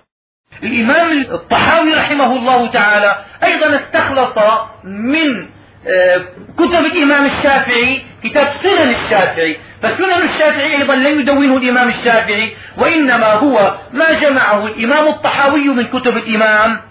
[0.63, 4.37] الإمام الطحاوي رحمه الله تعالى أيضا استخلص
[4.83, 5.49] من
[5.87, 6.25] آه،
[6.57, 9.57] كتب الإمام الشافعي كتاب سنن الشافعي.
[9.81, 16.17] فسنن الشافعي أيضا لم يدونه الإمام الشافعي وإنما هو ما جمعه الإمام الطحاوي من كتب
[16.17, 16.81] الإمام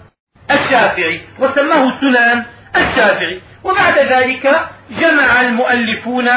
[0.51, 2.43] الشافعي وسماه سنن
[2.75, 3.41] الشافعي.
[3.63, 4.59] وبعد ذلك
[4.99, 6.29] جمع المؤلفون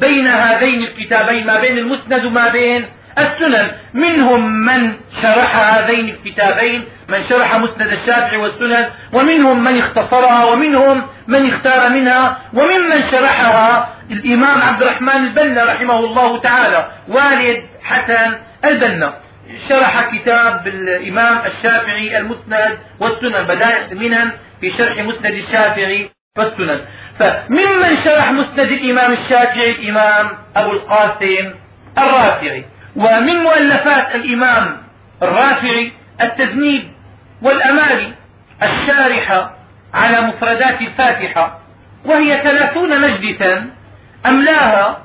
[0.00, 2.86] بين هذين الكتابين ما بين المسند وما بين
[3.18, 3.70] السنن.
[3.94, 11.46] منهم من شرح هذين الكتابين من شرح مسند الشافعي والسنن ومنهم من اختصرها ومنهم من
[11.46, 19.14] اختار منها وممن شرحها الإمام عبد الرحمن البنا رحمه الله تعالى والد حسن البنا.
[19.68, 24.30] شرح كتاب الإمام الشافعي المسند والسنن بدائع منن
[24.60, 26.80] في شرح مسند الشافعي والسنن.
[27.18, 31.54] فممن شرح مسند الإمام الشافعي؟ الإمام أبو القاسم
[31.98, 32.64] الرافعي.
[32.96, 34.82] ومن مؤلفات الإمام
[35.22, 36.92] الرافعي التذنيب
[37.42, 38.12] والأمالي
[38.62, 39.56] الشارحة
[39.94, 41.58] على مفردات الفاتحة
[42.04, 43.81] وهي ثلاثون مجلسا.
[44.26, 44.98] أملاها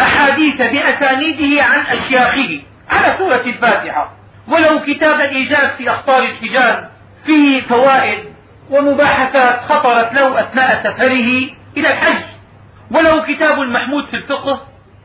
[0.00, 2.60] أحاديث بأسانيده عن أشياخه؟
[2.90, 4.12] على سورة الفاتحة.
[4.48, 6.84] ولو كتاب الإيجاز في أخطار الحجاز
[7.26, 8.18] فيه فوائد
[8.70, 12.22] ومباحثات خطرت له أثناء سفره إلى الحج.
[12.90, 14.60] ولو كتاب محمود في الفقه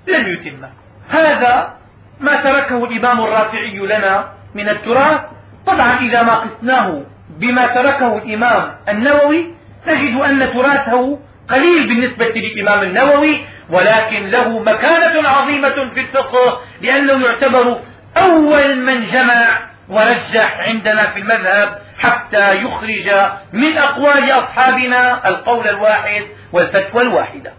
[0.07, 0.69] لم يتمه.
[1.09, 1.77] هذا
[2.19, 5.21] ما تركه الإمام الرافعي لنا من التراث.
[5.67, 9.53] طبعا إذا ما قسناه بما تركه الإمام النووي
[9.87, 13.45] نجد أن تراثه قليل بالنسبة للإمام النووي.
[13.69, 17.81] ولكن له مكانة عظيمة في الفقه لأنه يعتبر
[18.17, 27.01] أول من جمع ورجح عندنا في المذهب حتى يخرج من أقوال أصحابنا القول الواحد والفتوى
[27.01, 27.53] الواحدة.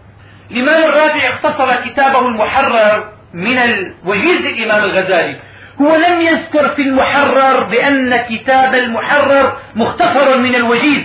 [0.51, 5.39] الإمام الرافعي اختصر كتابه المحرر من الوجيز للإمام الغزالي.
[5.81, 11.03] هو لم يذكر في المحرر بأن كتاب المحرر مختصر من الوجيز.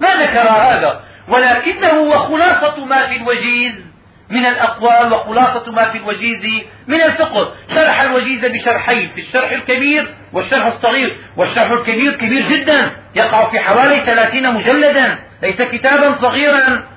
[0.00, 3.91] ما ذكر هذا؟ ولكنه وخلاصة ما في الوجيز.
[4.32, 7.52] من الأقوال وخلاصة ما في الوجيز من الفقه.
[7.74, 11.16] شرح الوجيز بشرحين في الشرح الكبير والشرح الصغير.
[11.36, 16.88] والشرح الكبير كبير جدا يقع في حوالي ثلاثين مجلدا ليس كتابا صغيرا.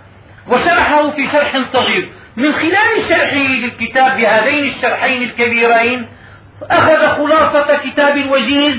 [0.47, 2.09] وشرحه في شرح صغير.
[2.35, 6.07] من خلال شرحه للكتاب بهذين الشرحين الكبيرين
[6.71, 8.75] أخذ خلاصة كتاب الوجيز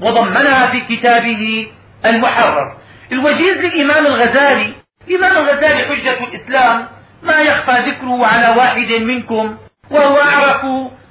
[0.00, 1.66] وضمنها في كتابه
[2.06, 2.76] المحرر.
[3.12, 4.72] الوجيز للإمام الغزالي
[5.08, 6.88] الإمام الغزالي حجة الإسلام
[7.22, 9.56] ما يخفى ذكره على واحد منكم
[9.90, 10.64] وهو أعرف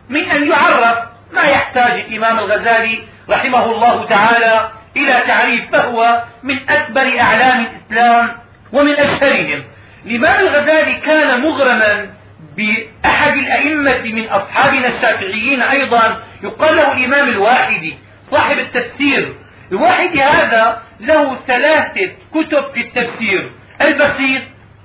[0.10, 0.98] من أن يعرف
[1.34, 8.38] ما يحتاج الإمام الغزالي رحمه الله تعالى إلى تعريف فهو من أكبر أعلام الإسلام
[8.74, 9.64] ومن أشهرهم.
[10.06, 12.10] الإمام الغزالي كان مغرما
[12.58, 17.98] بأحد الأئمة من أصحابنا الشافعيين أيضا يقال له الإمام الواحدي
[18.32, 19.36] صاحب التفسير.
[19.72, 23.52] الواحدي هذا له ثلاثة كتب في التفسير
[23.82, 24.42] البسيط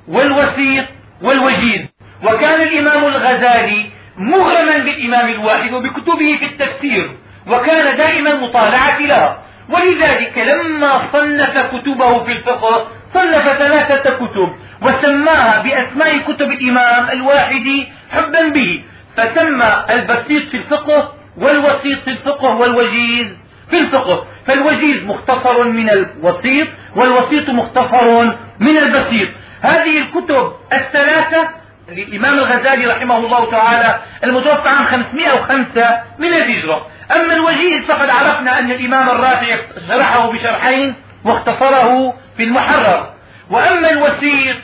[0.09, 0.85] والوسيط
[1.23, 1.81] والوجيز
[2.25, 7.11] وكان الإمام الغزالي مغرما بالإمام الواحد وبكتبه في التفسير
[7.51, 9.39] وكان دائما مطالعة لها
[9.70, 14.53] ولذلك لما صنف كتبه في الفقه صنف ثلاثة كتب
[14.83, 18.83] وسماها بأسماء كتب الإمام الواحدي حبا به.
[19.16, 23.27] فسمى البسيط في الفقه والوسيط في الفقه والوجيز
[23.70, 24.27] في الفقه.
[24.47, 28.25] فالوجيز مختصر من الوسيط والوسيط مختصر
[28.61, 29.29] من البسيط.
[29.62, 31.48] هذه الكتب الثلاثة
[31.88, 36.86] للإمام الغزالي رحمه الله تعالى المتوفى عام 505 من الهجرة.
[37.16, 39.58] أما الوجيز فقد عرفنا أن الإمام الرافعي
[39.88, 40.94] شرحه بشرحين
[41.24, 43.12] واختصره في المحرر.
[43.50, 44.56] وأما الوسيط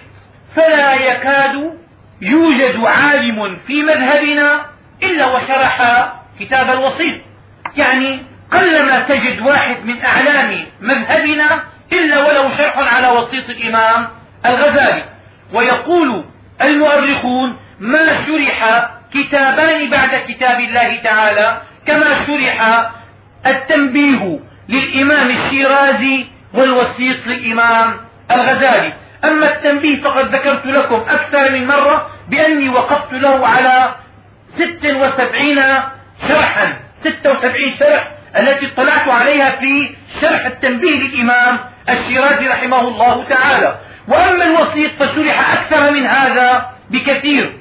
[0.57, 1.79] فلا يكاد
[2.21, 4.61] يوجد عالم في مذهبنا
[5.03, 6.09] إلا وشرح
[6.41, 7.21] كتاب الوسيط.
[7.77, 8.23] يعني
[8.53, 14.09] قلما تجد واحد من أعلام مذهبنا إلا وله شرح على وسيط الإمام
[14.47, 15.05] الغزالي
[15.53, 16.25] ويقول
[16.63, 22.91] المؤرخون ما شرح كتابان بعد كتاب الله تعالى كما شرح
[23.47, 27.97] التنبيه للإمام الشيرازي والوسيط للإمام
[28.31, 28.93] الغزالي.
[29.25, 33.95] أما التنبيه فقد ذكرت لكم أكثر من مرة بأني وقفت له على
[34.59, 35.61] ست وسبعين
[36.29, 41.59] شرحا ستة وسبعين شرح التي اطلعت عليها في شرح التنبيه للإمام
[41.89, 43.79] الشيرازي رحمه الله تعالى.
[44.09, 47.53] وأما الوسيط فشرح أكثر من هذا بكثير.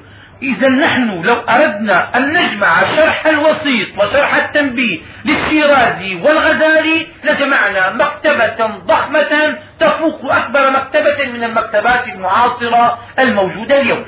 [0.42, 9.58] إذا نحن لو أردنا أن نجمع شرح الوسيط وشرح التنبيه للشيرازي والغزالي لجمعنا مكتبة ضخمة
[9.80, 14.04] تفوق أكبر مكتبة من المكتبات المعاصرة الموجودة اليوم.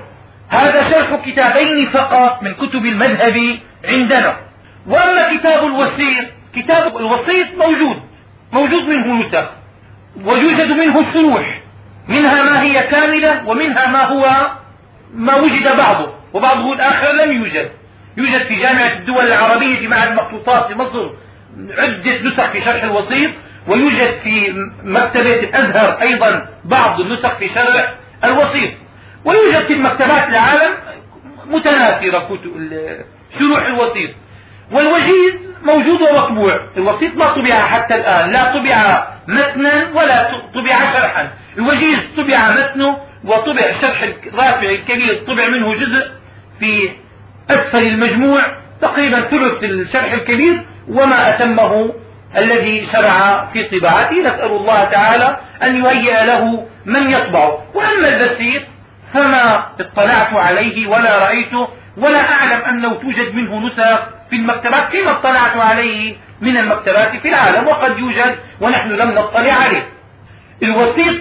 [0.49, 4.37] هذا شرح كتابين فقط من كتب المذهب عندنا.
[4.87, 8.03] وأما كتاب الوسيط كتاب الوسيط موجود
[8.53, 9.45] موجود منه نسخ
[10.25, 11.61] ويوجد منه شروح
[12.09, 14.51] منها ما هي كاملة ومنها ما هو
[15.15, 17.71] ما وجد بعضه وبعضه الآخر لم يوجد.
[18.17, 21.11] يوجد في جامعة الدول العربية في معهد المخطوطات في مصر
[21.79, 23.31] عدة نسخ في شرح الوسيط
[23.67, 27.95] ويوجد في مكتبة الأزهر أيضا بعض النسخ في شرح
[28.25, 28.71] الوسيط.
[29.25, 30.75] ويوجد في مكتبات العالم
[31.47, 32.39] متناثرة
[33.39, 34.11] شروح الوسيط.
[34.73, 36.61] والوجيز موجود ومطبوع.
[36.77, 38.31] الوسيط ما طبع حتى الآن.
[38.31, 41.29] لا طبع متنا ولا طبع شرحا.
[41.59, 46.07] الوجيز طبع متنه وطبع شرح الرافع الكبير طبع منه جزء
[46.61, 46.91] في
[47.51, 48.41] أسفل المجموع.
[48.83, 51.95] تقريبا ثلث الشرح الكبير وما أتمه
[52.37, 54.21] الذي شرع في طباعته.
[54.21, 58.63] نسأل الله تعالى أن يهيئ له من يطبعه وأما البسيط
[59.15, 65.57] فما اطلعت عليه ولا رأيته ولا أعلم أنه توجد منه نسخ في المكتبات فيما اطلعت
[65.57, 69.89] عليه من المكتبات في العالم وقد يوجد ونحن لم نطلع عليه.
[70.63, 71.21] الوسيط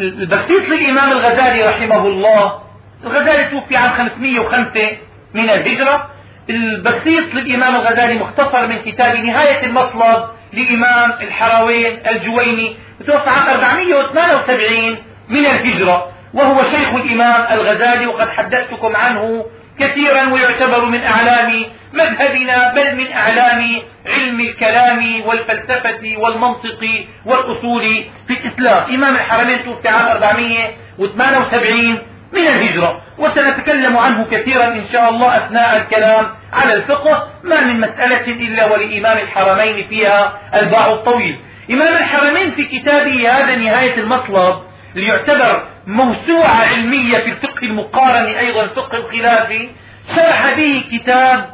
[0.00, 2.62] البسيط للإمام الغزالي رحمه الله
[3.04, 4.96] الغزالي توفي عام 505
[5.34, 6.10] من الهجرة.
[6.50, 14.96] البسيط للإمام الغزالي مختصر من كتاب نهاية المطلب لإمام الحراوين الجويني توفى عام 478
[15.28, 19.44] من الهجرة وهو شيخ الإمام الغزالي وقد حدثتكم عنه
[19.80, 27.82] كثيرا ويعتبر من أعلام مذهبنا بل من أعلام علم الكلام والفلسفة والمنطق والأصول
[28.28, 28.94] في الإسلام.
[28.94, 30.58] إمام الحرمين توفي عام 400
[30.98, 32.02] وثمانية
[32.32, 33.02] من الهجرة.
[33.18, 37.28] وسنتكلم عنه كثيرا إن شاء الله أثناء الكلام على الفقه.
[37.44, 41.38] ما من مسألة إلا ولإمام الحرمين فيها الباع الطويل.
[41.70, 44.62] إمام الحرمين في كتابه هذا نهاية المطلب
[44.94, 49.68] ليعتبر موسوعة علمية في الفقه المقارن أيضا الفقه الخلافي
[50.16, 51.50] شرح به كتاب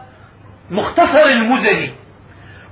[0.70, 1.94] مختصر المزني.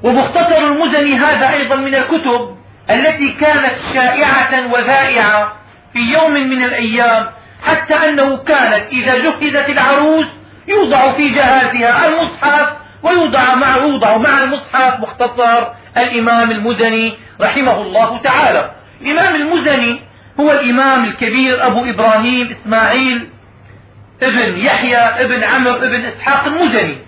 [0.03, 2.57] ومختصر المزني هذا أيضا من الكتب
[2.91, 5.53] التي كانت شائعة وذائعة
[5.93, 7.27] في يوم من الأيام
[7.63, 10.27] حتى أنه كانت إذا جهزت العروس
[10.69, 18.71] يوضع في جهازها المصحف ويوضع مع يوضع مع المصحف مختصر الإمام المزني رحمه الله تعالى.
[19.01, 20.01] الإمام المزني
[20.41, 23.28] هو الإمام الكبير أبو إبراهيم إسماعيل
[24.22, 26.99] ابن يحيى ابن عمرو ابن إسحاق المزني.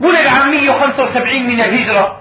[0.00, 2.20] ولد عام 175 من الهجرة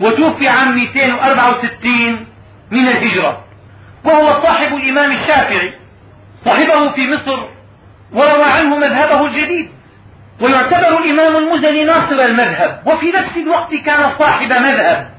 [0.00, 2.26] وتوفي عام 264
[2.70, 3.44] من الهجرة.
[4.04, 5.74] وهو صاحب الإمام الشافعي
[6.44, 7.48] صاحبه في مصر
[8.12, 9.70] وروى عنه مذهبه الجديد.
[10.40, 15.10] ويعتبر الإمام المزني ناصر المذهب وفي نفس الوقت كان صاحب مذهب.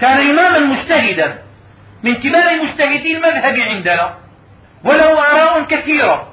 [0.00, 1.38] كان إماما مجتهدا.
[2.02, 4.14] من كبار مجتهدي المذهب عندنا
[4.84, 6.28] وله آراء كثيرة.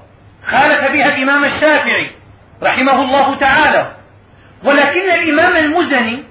[0.45, 2.11] خالف بها الإمام الشافعي
[2.63, 3.95] رحمه الله تعالى.
[4.63, 6.23] ولكن الإمام المزني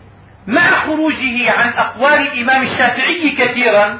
[0.46, 3.98] مع خروجه عن أقوال الإمام الشافعي كثيرا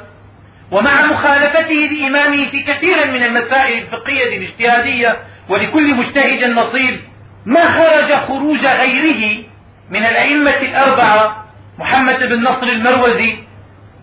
[0.71, 5.17] ومع مخالفته لإمامه في كثير من المسائل الفقهية الاجتهادية
[5.49, 6.99] ولكل مجتهد نصيب
[7.45, 9.43] ما خرج خروج غيره
[9.89, 11.45] من الأئمة الأربعة
[11.79, 13.37] محمد بن نصر المروزي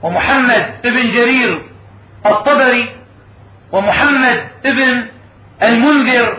[0.05, 1.63] ومحمد بن جرير
[2.27, 2.89] الطبري
[3.73, 5.07] ومحمد بن
[5.63, 6.39] المنذر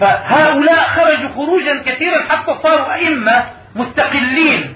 [0.00, 3.44] فهؤلاء خرجوا خروجا كثيرا حتى صاروا أئمة
[3.74, 4.74] مستقلين.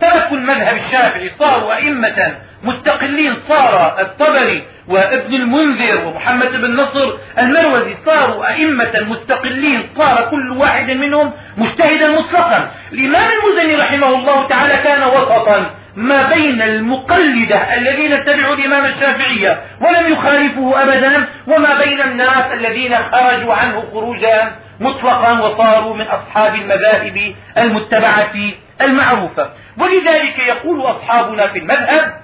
[0.00, 3.36] تركوا المذهب الشافعي صاروا أئمة مستقلين.
[3.48, 9.88] صار الطبري وابن المنذر ومحمد بن نصر المروزي صاروا أئمة مستقلين.
[9.98, 12.70] صار كل واحد منهم مجتهدا مطلقا.
[12.92, 15.83] الإمام المزني رحمه الله تعالى كان وسطا.
[15.96, 23.54] ما بين المقلدة الذين اتبعوا الإمام الشافعي ولم يخالفوه أبدا وما بين الناس الذين خرجوا
[23.54, 28.34] عنه خروجا مطلقا وصاروا من أصحاب المذاهب المتبعة
[28.80, 29.50] المعروفة.
[29.78, 32.14] ولذلك يقول أصحابنا في المذهب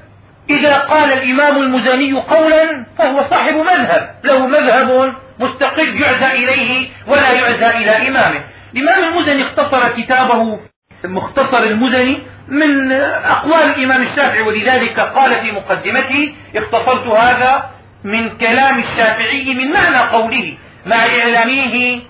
[0.50, 7.78] إذا قال الإمام المزني قولا فهو صاحب مذهب له مذهب مستقل يعزى إليه ولا يعزى
[7.78, 8.40] إلى إمامه.
[8.74, 10.58] الإمام المزني اختصر كتابه
[11.04, 12.18] مختصر المزني
[12.50, 12.92] من
[13.24, 17.70] أقوال الإمام الشافعي ولذلك قال في مقدمته اختصرت هذا
[18.04, 22.00] من كلام الشافعي من معنى قوله مع إعلامه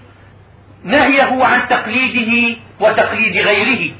[0.84, 3.94] نهيه عن تقليده وتقليد غيره.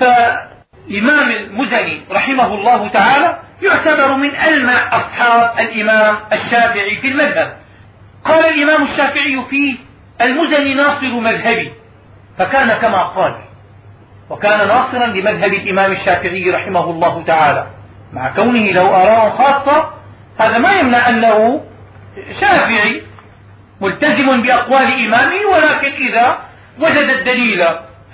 [0.00, 7.56] فالإمام المزني رحمه الله تعالى يعتبر من ألمع أصحاب الإمام الشافعي في المذهب.
[8.24, 9.76] قال الإمام الشافعي فيه
[10.20, 11.72] المزني ناصر مذهبي
[12.38, 13.43] فكان كما قال
[14.30, 17.66] وكان ناصرا لمذهب الإمام الشافعي رحمه الله تعالى.
[18.12, 19.90] مع كونه له آراء خاصة
[20.38, 21.64] هذا ما يمنع أنه
[22.40, 23.02] شافعي
[23.80, 26.38] ملتزم بأقوال إمامه ولكن إذا
[26.78, 27.64] وجد الدليل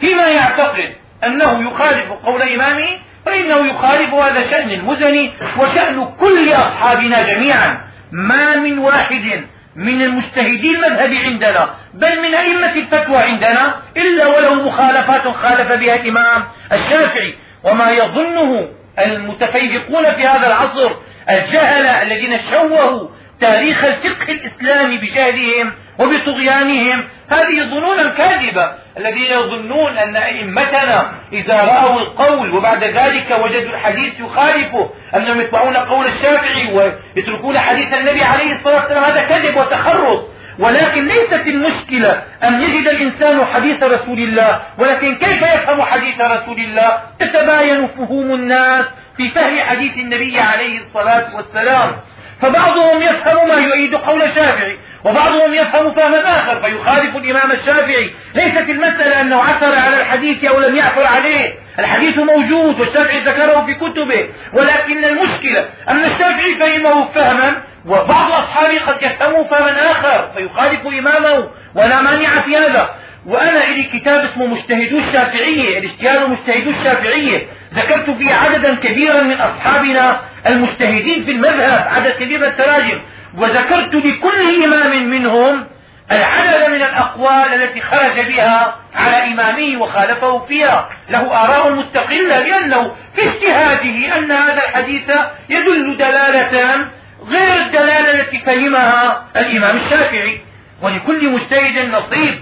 [0.00, 0.94] فيما يعتقد
[1.24, 2.88] أنه يخالف قول إمامه
[3.26, 7.80] فإنه يخالف هذا شأن المزني وشأن كل أصحابنا جميعا.
[8.12, 9.44] ما من واحد
[9.76, 16.44] من المجتهدي المذهب عندنا بل من أئمة الفتوى عندنا إلا وله مخالفات خالف بها الإمام
[16.72, 17.34] الشافعي.
[17.64, 18.68] وما يظنه
[18.98, 20.90] المتفيقون في هذا العصر
[21.30, 23.08] الجهلة الذين شوهوا
[23.40, 32.54] تاريخ الفقه الإسلامي بجهلهم وبطغيانهم هذه ظنونا كاذبة الذين يظنون أن أئمتنا إذا رأوا القول
[32.54, 39.04] وبعد ذلك وجدوا الحديث يخالفه أنهم يتبعون قول الشافعي ويتركون حديث النبي عليه الصلاة والسلام
[39.04, 40.20] هذا كذب وتخرص
[40.58, 47.00] ولكن ليست المشكلة أن يجد الإنسان حديث رسول الله ولكن كيف يفهم حديث رسول الله؟
[47.18, 48.84] تتباين فهوم الناس
[49.16, 51.96] في فهم حديث النبي عليه الصلاة والسلام.
[52.42, 58.14] فبعضهم يفهم ما يؤيد قول الشافعي وبعضهم يفهم فهما آخر فيخالف الإمام الشافعي.
[58.34, 61.54] ليست المسألة أنه عثر على الحديث أو لم يعثر عليه.
[61.78, 64.28] الحديث موجود والشافعي ذكره في كتبه.
[64.52, 72.02] ولكن المشكلة أن الشافعي فهمه فهما وبعض أصحابه قد يفهموا فهما آخر فيخالف إمامه ولا
[72.02, 72.90] مانع في هذا.
[73.26, 77.46] وأنا إلي كتاب اسمه مجتهدو الشافعية الاجتهاد مجتهدو الشافعية.
[77.74, 83.00] ذكرت فيه عددا كبيرا من أصحابنا المجتهدين في المذهب عدد كبير من التراجم.
[83.38, 85.66] وذكرت لكل إمام منهم
[86.12, 90.88] العدد من الأقوال التي خرج بها على إمامه وخالفه فيها.
[91.10, 95.10] له آراء مستقلة لأنه في اجتهاده أن هذا الحديث
[95.48, 96.88] يدل دلالة
[97.28, 100.40] غير الدلالة التي فهمها الإمام الشافعي.
[100.82, 102.40] ولكل مجتهد نصيب.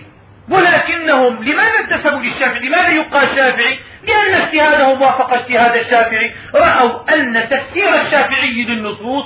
[0.50, 6.34] ولكنهم لماذا انتسبوا للشافعي؟ لماذا يبقى الشافعي؟ لأن اجتهادهم وافق اجتهاد الشافعي.
[6.54, 9.24] رأوا أن تفسير الشافعي للنصوص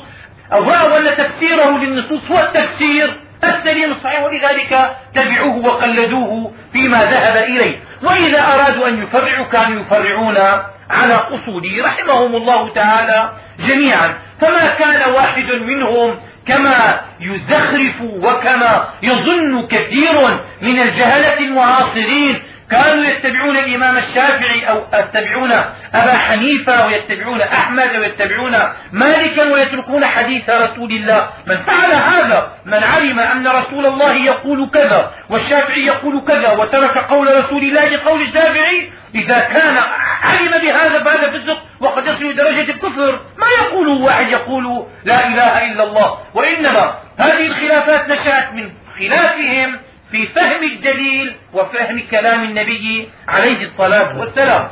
[0.52, 7.80] أو أن تفسيره للنصوص هو التفسير السليم الصحيح ولذلك تبعوه وقلدوه فيما ذهب إليه.
[8.02, 10.36] وإذا أرادوا أن يفرعوا كانوا يفرعون
[10.90, 14.14] على أصوله رحمهم الله تعالى جميعا.
[14.40, 22.42] فما كان واحد منهم كما يزخرف وكما يظن كثير من الجهلة المعاصرين
[22.72, 25.52] كانوا يتبعون الإمام الشافعي أو يتبعون
[25.94, 28.58] أبا حنيفة ويتبعون أحمد ويتبعون
[28.92, 31.28] مالكا ويتركون حديث رسول الله.
[31.46, 37.44] من فعل هذا من علم أن رسول الله يقول كذا والشافعي يقول كذا وترك قول
[37.44, 39.76] رسول الله لقول الشافعي إذا كان
[40.22, 43.20] علم بهذا فهذا فسق وقد يصل إلى درجة الكفر.
[43.38, 49.78] ما يقول واحد يقول لا إله إلا الله؟ وإنما هذه الخلافات نشأت من خلافهم
[50.12, 54.68] في فهم الدليل وفهم كلام النبي عليه الصلاة والسلام.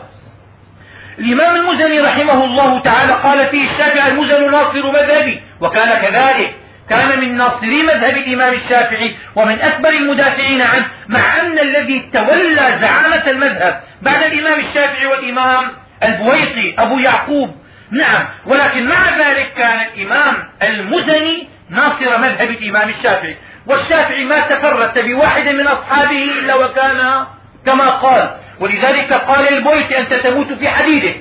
[1.18, 6.54] الإمام المزني رحمه الله تعالى قال فيه الشافعي المزن ناصر مذهبي وكان كذلك.
[6.90, 13.30] كان من ناصري مذهب الإمام الشافعي ومن أكبر المدافعين عنه مع أن الذي تولى زعامة
[13.30, 15.70] المذهب بعد الإمام الشافعي والإمام
[16.02, 17.54] البويطي أبو يعقوب.
[17.90, 23.36] نعم ولكن مع ذلك كان الإمام المزني ناصر مذهب الإمام الشافعي.
[23.66, 27.26] والشافعي ما تفرت بواحد من أصحابه إلا وكان
[27.66, 28.36] كما قال.
[28.60, 31.20] ولذلك قال البويطي أنت تموت في حديدك.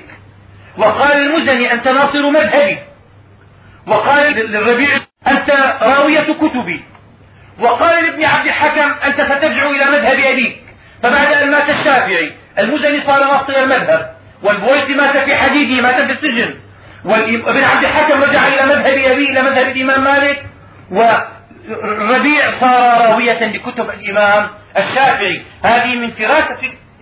[0.78, 2.80] وقال المزني أنت ناصر مذهبي.
[3.88, 4.90] وقال للربيع
[5.28, 6.84] أنت راوية كتبي.
[7.60, 10.64] وقال لابن عبد الحكم أنت سترجع إلى مذهب أبيك.
[11.04, 14.16] فبعد أن مات الشافعي المزني صار ناصر المذهب.
[14.44, 16.56] والبويطي مات في حديده مات في السجن.
[17.06, 20.46] وابن عبد الحكم رجع إلى مذهب أبيه إلى مذهب الإمام مالك.
[21.70, 25.42] والربيع صار راوية لكتب الإمام الشافعي.
[25.64, 26.58] هذه من فراسة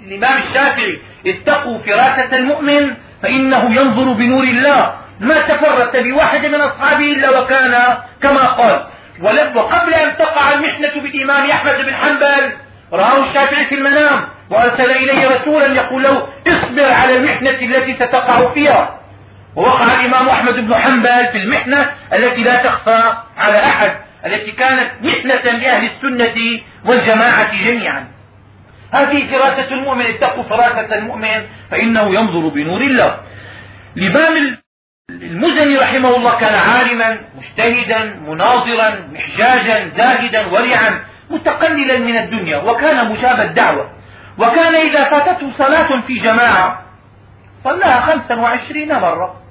[0.06, 1.00] الإمام الشافعي.
[1.28, 2.94] اتقوا فراسة المؤمن
[3.24, 4.96] فإنه ينظر بنور الله.
[5.20, 8.88] ما تفرت بواحد من أصحابه إلا وكان كما قال.
[9.56, 12.52] وقبل أن تقع المحنة بالإمام أحمد بن حنبل
[12.94, 19.00] رآه الشافعي في المنام وأرسل إليه رسولا يقول له اصبر على المحنة التي ستقع فيها.
[19.56, 24.07] ووقع الإمام أحمد بن حنبل في المحنة التي لا تخفى على أحد.
[24.28, 28.08] التي كانت محنة لأهل السنة والجماعة جميعا.
[28.92, 33.20] هذه فراسة المؤمن اتقوا فراسة المؤمن فإنه ينظر بنور الله.
[33.98, 34.58] الإمام
[35.12, 43.40] المزني رحمه الله كان عالما مجتهدا مناظرا محجاجا زاهدا ورعا متقللا من الدنيا وكان مجاب
[43.40, 43.92] الدعوة.
[44.38, 46.86] وكان إذا فاتته صلاة في جماعة
[47.64, 49.42] صلاها خمسا وعشرين مرة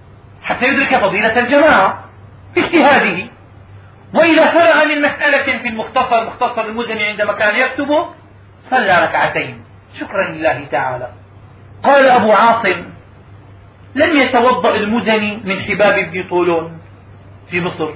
[0.43, 2.05] حتى يدرك فضيلة الجماعة
[2.55, 3.36] باجتهاده.
[4.17, 8.09] وإذا فرغ من مسألة في المختصر مختصر المزني عندما كان يكتبه
[8.71, 9.65] صلى ركعتين.
[10.01, 11.09] شكرا لله تعالى.
[11.83, 12.85] قال أبو عاصم
[13.95, 16.79] لم يتوضأ المزني من حباب بن طولون
[17.51, 17.91] في مصر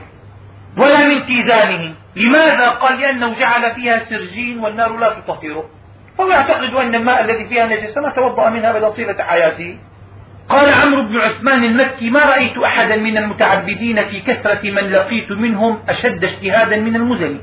[0.79, 1.95] ولا من تيزانه.
[2.17, 5.65] لماذا؟ قال لأنه جعل فيها سرجين والنار لا تطهره.
[6.19, 9.79] فهو يعتقد أن الماء الذي فيها نجسة ما توضأ منها بل طيلة حياته
[10.51, 15.79] قال عمرو بن عثمان المكي ما رأيت أحدا من المتعبدين في كثرة من لقيت منهم
[15.89, 17.41] أشد اجتهادا من المزني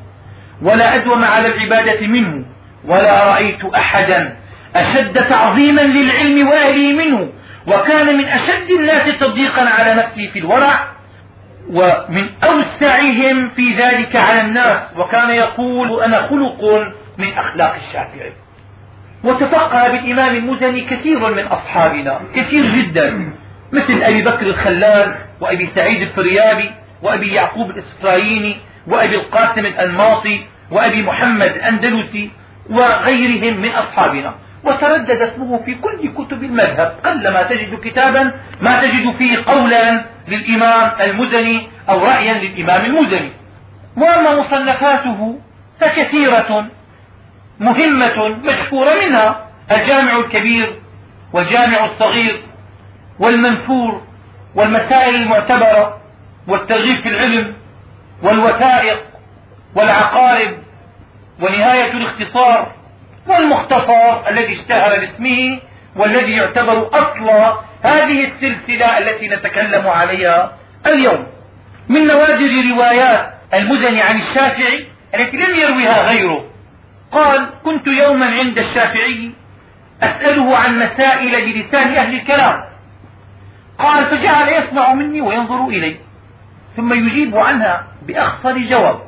[0.62, 2.46] ولا أدوم على العبادة منه
[2.86, 4.36] ولا رأيت أحدا
[4.76, 7.30] أشد تعظيما للعلم وأهله منه
[7.68, 10.88] وكان من أشد الناس تضييقا على نفسه في الورع
[11.70, 14.80] ومن أوسعهم في ذلك على الناس.
[14.98, 18.34] وكان يقول أنا خلق من أخلاق الشافعي.
[19.24, 23.34] وتفقه بالإمام المزني كثير من أصحابنا كثير جدا.
[23.74, 26.72] مثل أبي بكر الخلال وأبي سعيد الفريابي
[27.04, 28.56] وأبي يعقوب الإسرائيلي
[28.88, 30.40] وأبي القاسم الأنماطي
[30.72, 32.32] وأبي محمد الأندلسي
[32.70, 34.36] وغيرهم من أصحابنا.
[34.64, 36.96] وتردد اسمه في كل كتب المذهب.
[37.06, 43.32] قلما تجد كتابا ما تجد فيه قولا للإمام المزني أو رأيا للإمام المزني.
[43.98, 45.40] وأما مصنفاته
[45.82, 46.68] فكثيرة.
[47.60, 50.82] مهمة مشهورة منها الجامع الكبير
[51.34, 52.44] والجامع الصغير
[53.20, 54.02] والمنثور
[54.56, 56.02] والمسائل المعتبرة
[56.48, 57.54] والترغيب في العلم
[58.24, 59.04] والوثائق
[59.76, 60.58] والعقارب
[61.42, 62.72] ونهاية الاختصار
[63.28, 65.60] والمختصر الذي اشتهر باسمه
[65.96, 71.28] والذي يعتبر أصل هذه السلسلة التي نتكلم عليها اليوم.
[71.90, 76.46] من نوادر روايات المزني عن الشافعي التي لم يرويها غيره
[77.12, 79.32] قال كنت يوما عند الشافعي
[80.02, 82.64] أسأله عن مسائل بلسان أهل الكلام.
[83.80, 85.98] قال فجعل يسمع مني وينظر إلي
[86.78, 89.00] ثم يجيب عنها بأخصر جواب.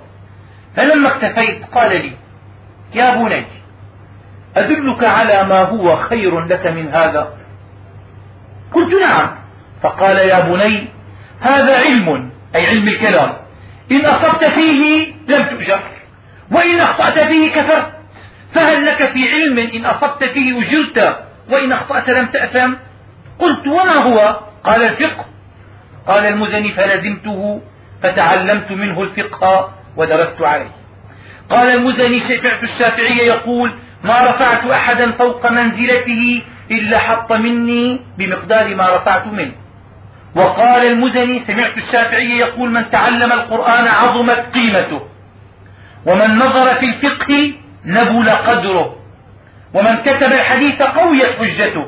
[0.76, 2.14] فلما اكتفيت قال لي
[2.95, 3.45] يا بني
[4.58, 7.34] أدلك على ما هو خير لك من هذا؟
[8.74, 9.36] قلت نعم.
[9.84, 10.88] فقال يا بني
[11.41, 13.34] هذا علم أي علم الكلام.
[13.91, 15.84] إن أصبت فيه لم تؤجر.
[16.52, 17.91] وإن أخطأت فيه كفرت.
[18.56, 21.18] فهل لك في علم إن أصبت فيه أجرت
[21.50, 22.74] وإن أخطأت لم تأثم؟
[23.39, 25.26] قلت وما هو؟ قال الفقه.
[26.08, 27.62] قال المزني فلزمته
[28.04, 30.72] فتعلمت منه الفقه ودرست عليه.
[31.50, 33.74] قال المزني سمعت الشافعي يقول
[34.04, 39.52] ما رفعت أحدا فوق منزلته إلا حط مني بمقدار ما رفعت منه.
[40.36, 45.02] وقال المزني سمعت الشافعي يقول من تعلم القرآن عظمت قيمته.
[46.06, 47.54] ومن نظر في الفقه
[47.86, 48.95] نبل قدره.
[49.74, 51.86] ومن كتب الحديث قويت حجته.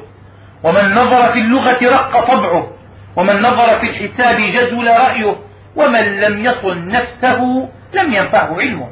[0.64, 2.72] ومن نظر في اللغة رق طبعه.
[3.16, 5.36] ومن نظر في الحساب جدول رأيه.
[5.76, 8.90] ومن لم يصن نفسه لم ينفعه علمه.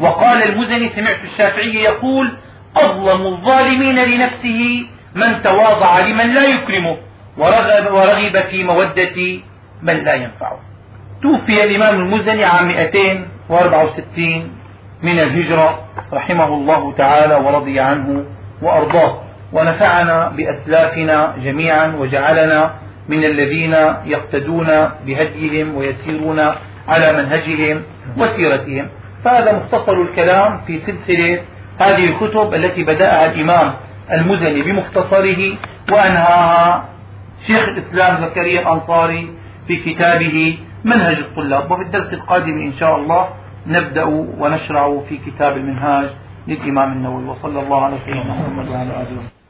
[0.00, 2.38] وقال المزني سمعت الشافعي يقول
[2.76, 6.96] أظلم الظالمين لنفسه من تواضع لمن لا يكرمه.
[7.38, 9.40] ورغب, ورغب في مودة
[9.82, 10.60] من لا ينفعه.
[11.22, 12.70] توفي الإمام المزني عام
[13.50, 14.50] 264
[15.02, 15.78] من الهجرة
[16.12, 18.24] رحمه الله تعالى ورضي عنه
[18.62, 19.22] وأرضاه.
[19.52, 22.74] ونفعنا بأسلافنا جميعا وجعلنا
[23.08, 23.74] من الذين
[24.04, 24.66] يقتدون
[25.06, 26.40] بهديهم ويسيرون
[26.88, 27.82] على منهجهم
[28.16, 28.88] وسيرتهم.
[29.24, 31.40] فهذا مختصر الكلام في سلسلة
[31.78, 33.74] هذه الكتب التي بدأها الإمام
[34.12, 35.56] المزني بمختصره
[35.92, 36.88] وأنهاها
[37.46, 39.30] شيخ الإسلام زكريا الأنصاري
[39.66, 43.28] في كتابه منهج الطلاب وفي الدرس القادم إن شاء الله
[43.66, 44.04] نبدأ
[44.38, 46.06] ونشرع في كتاب المنهاج
[46.48, 49.41] للإمام النووي وصلى الله على سيدنا محمد وعلى آله وسلم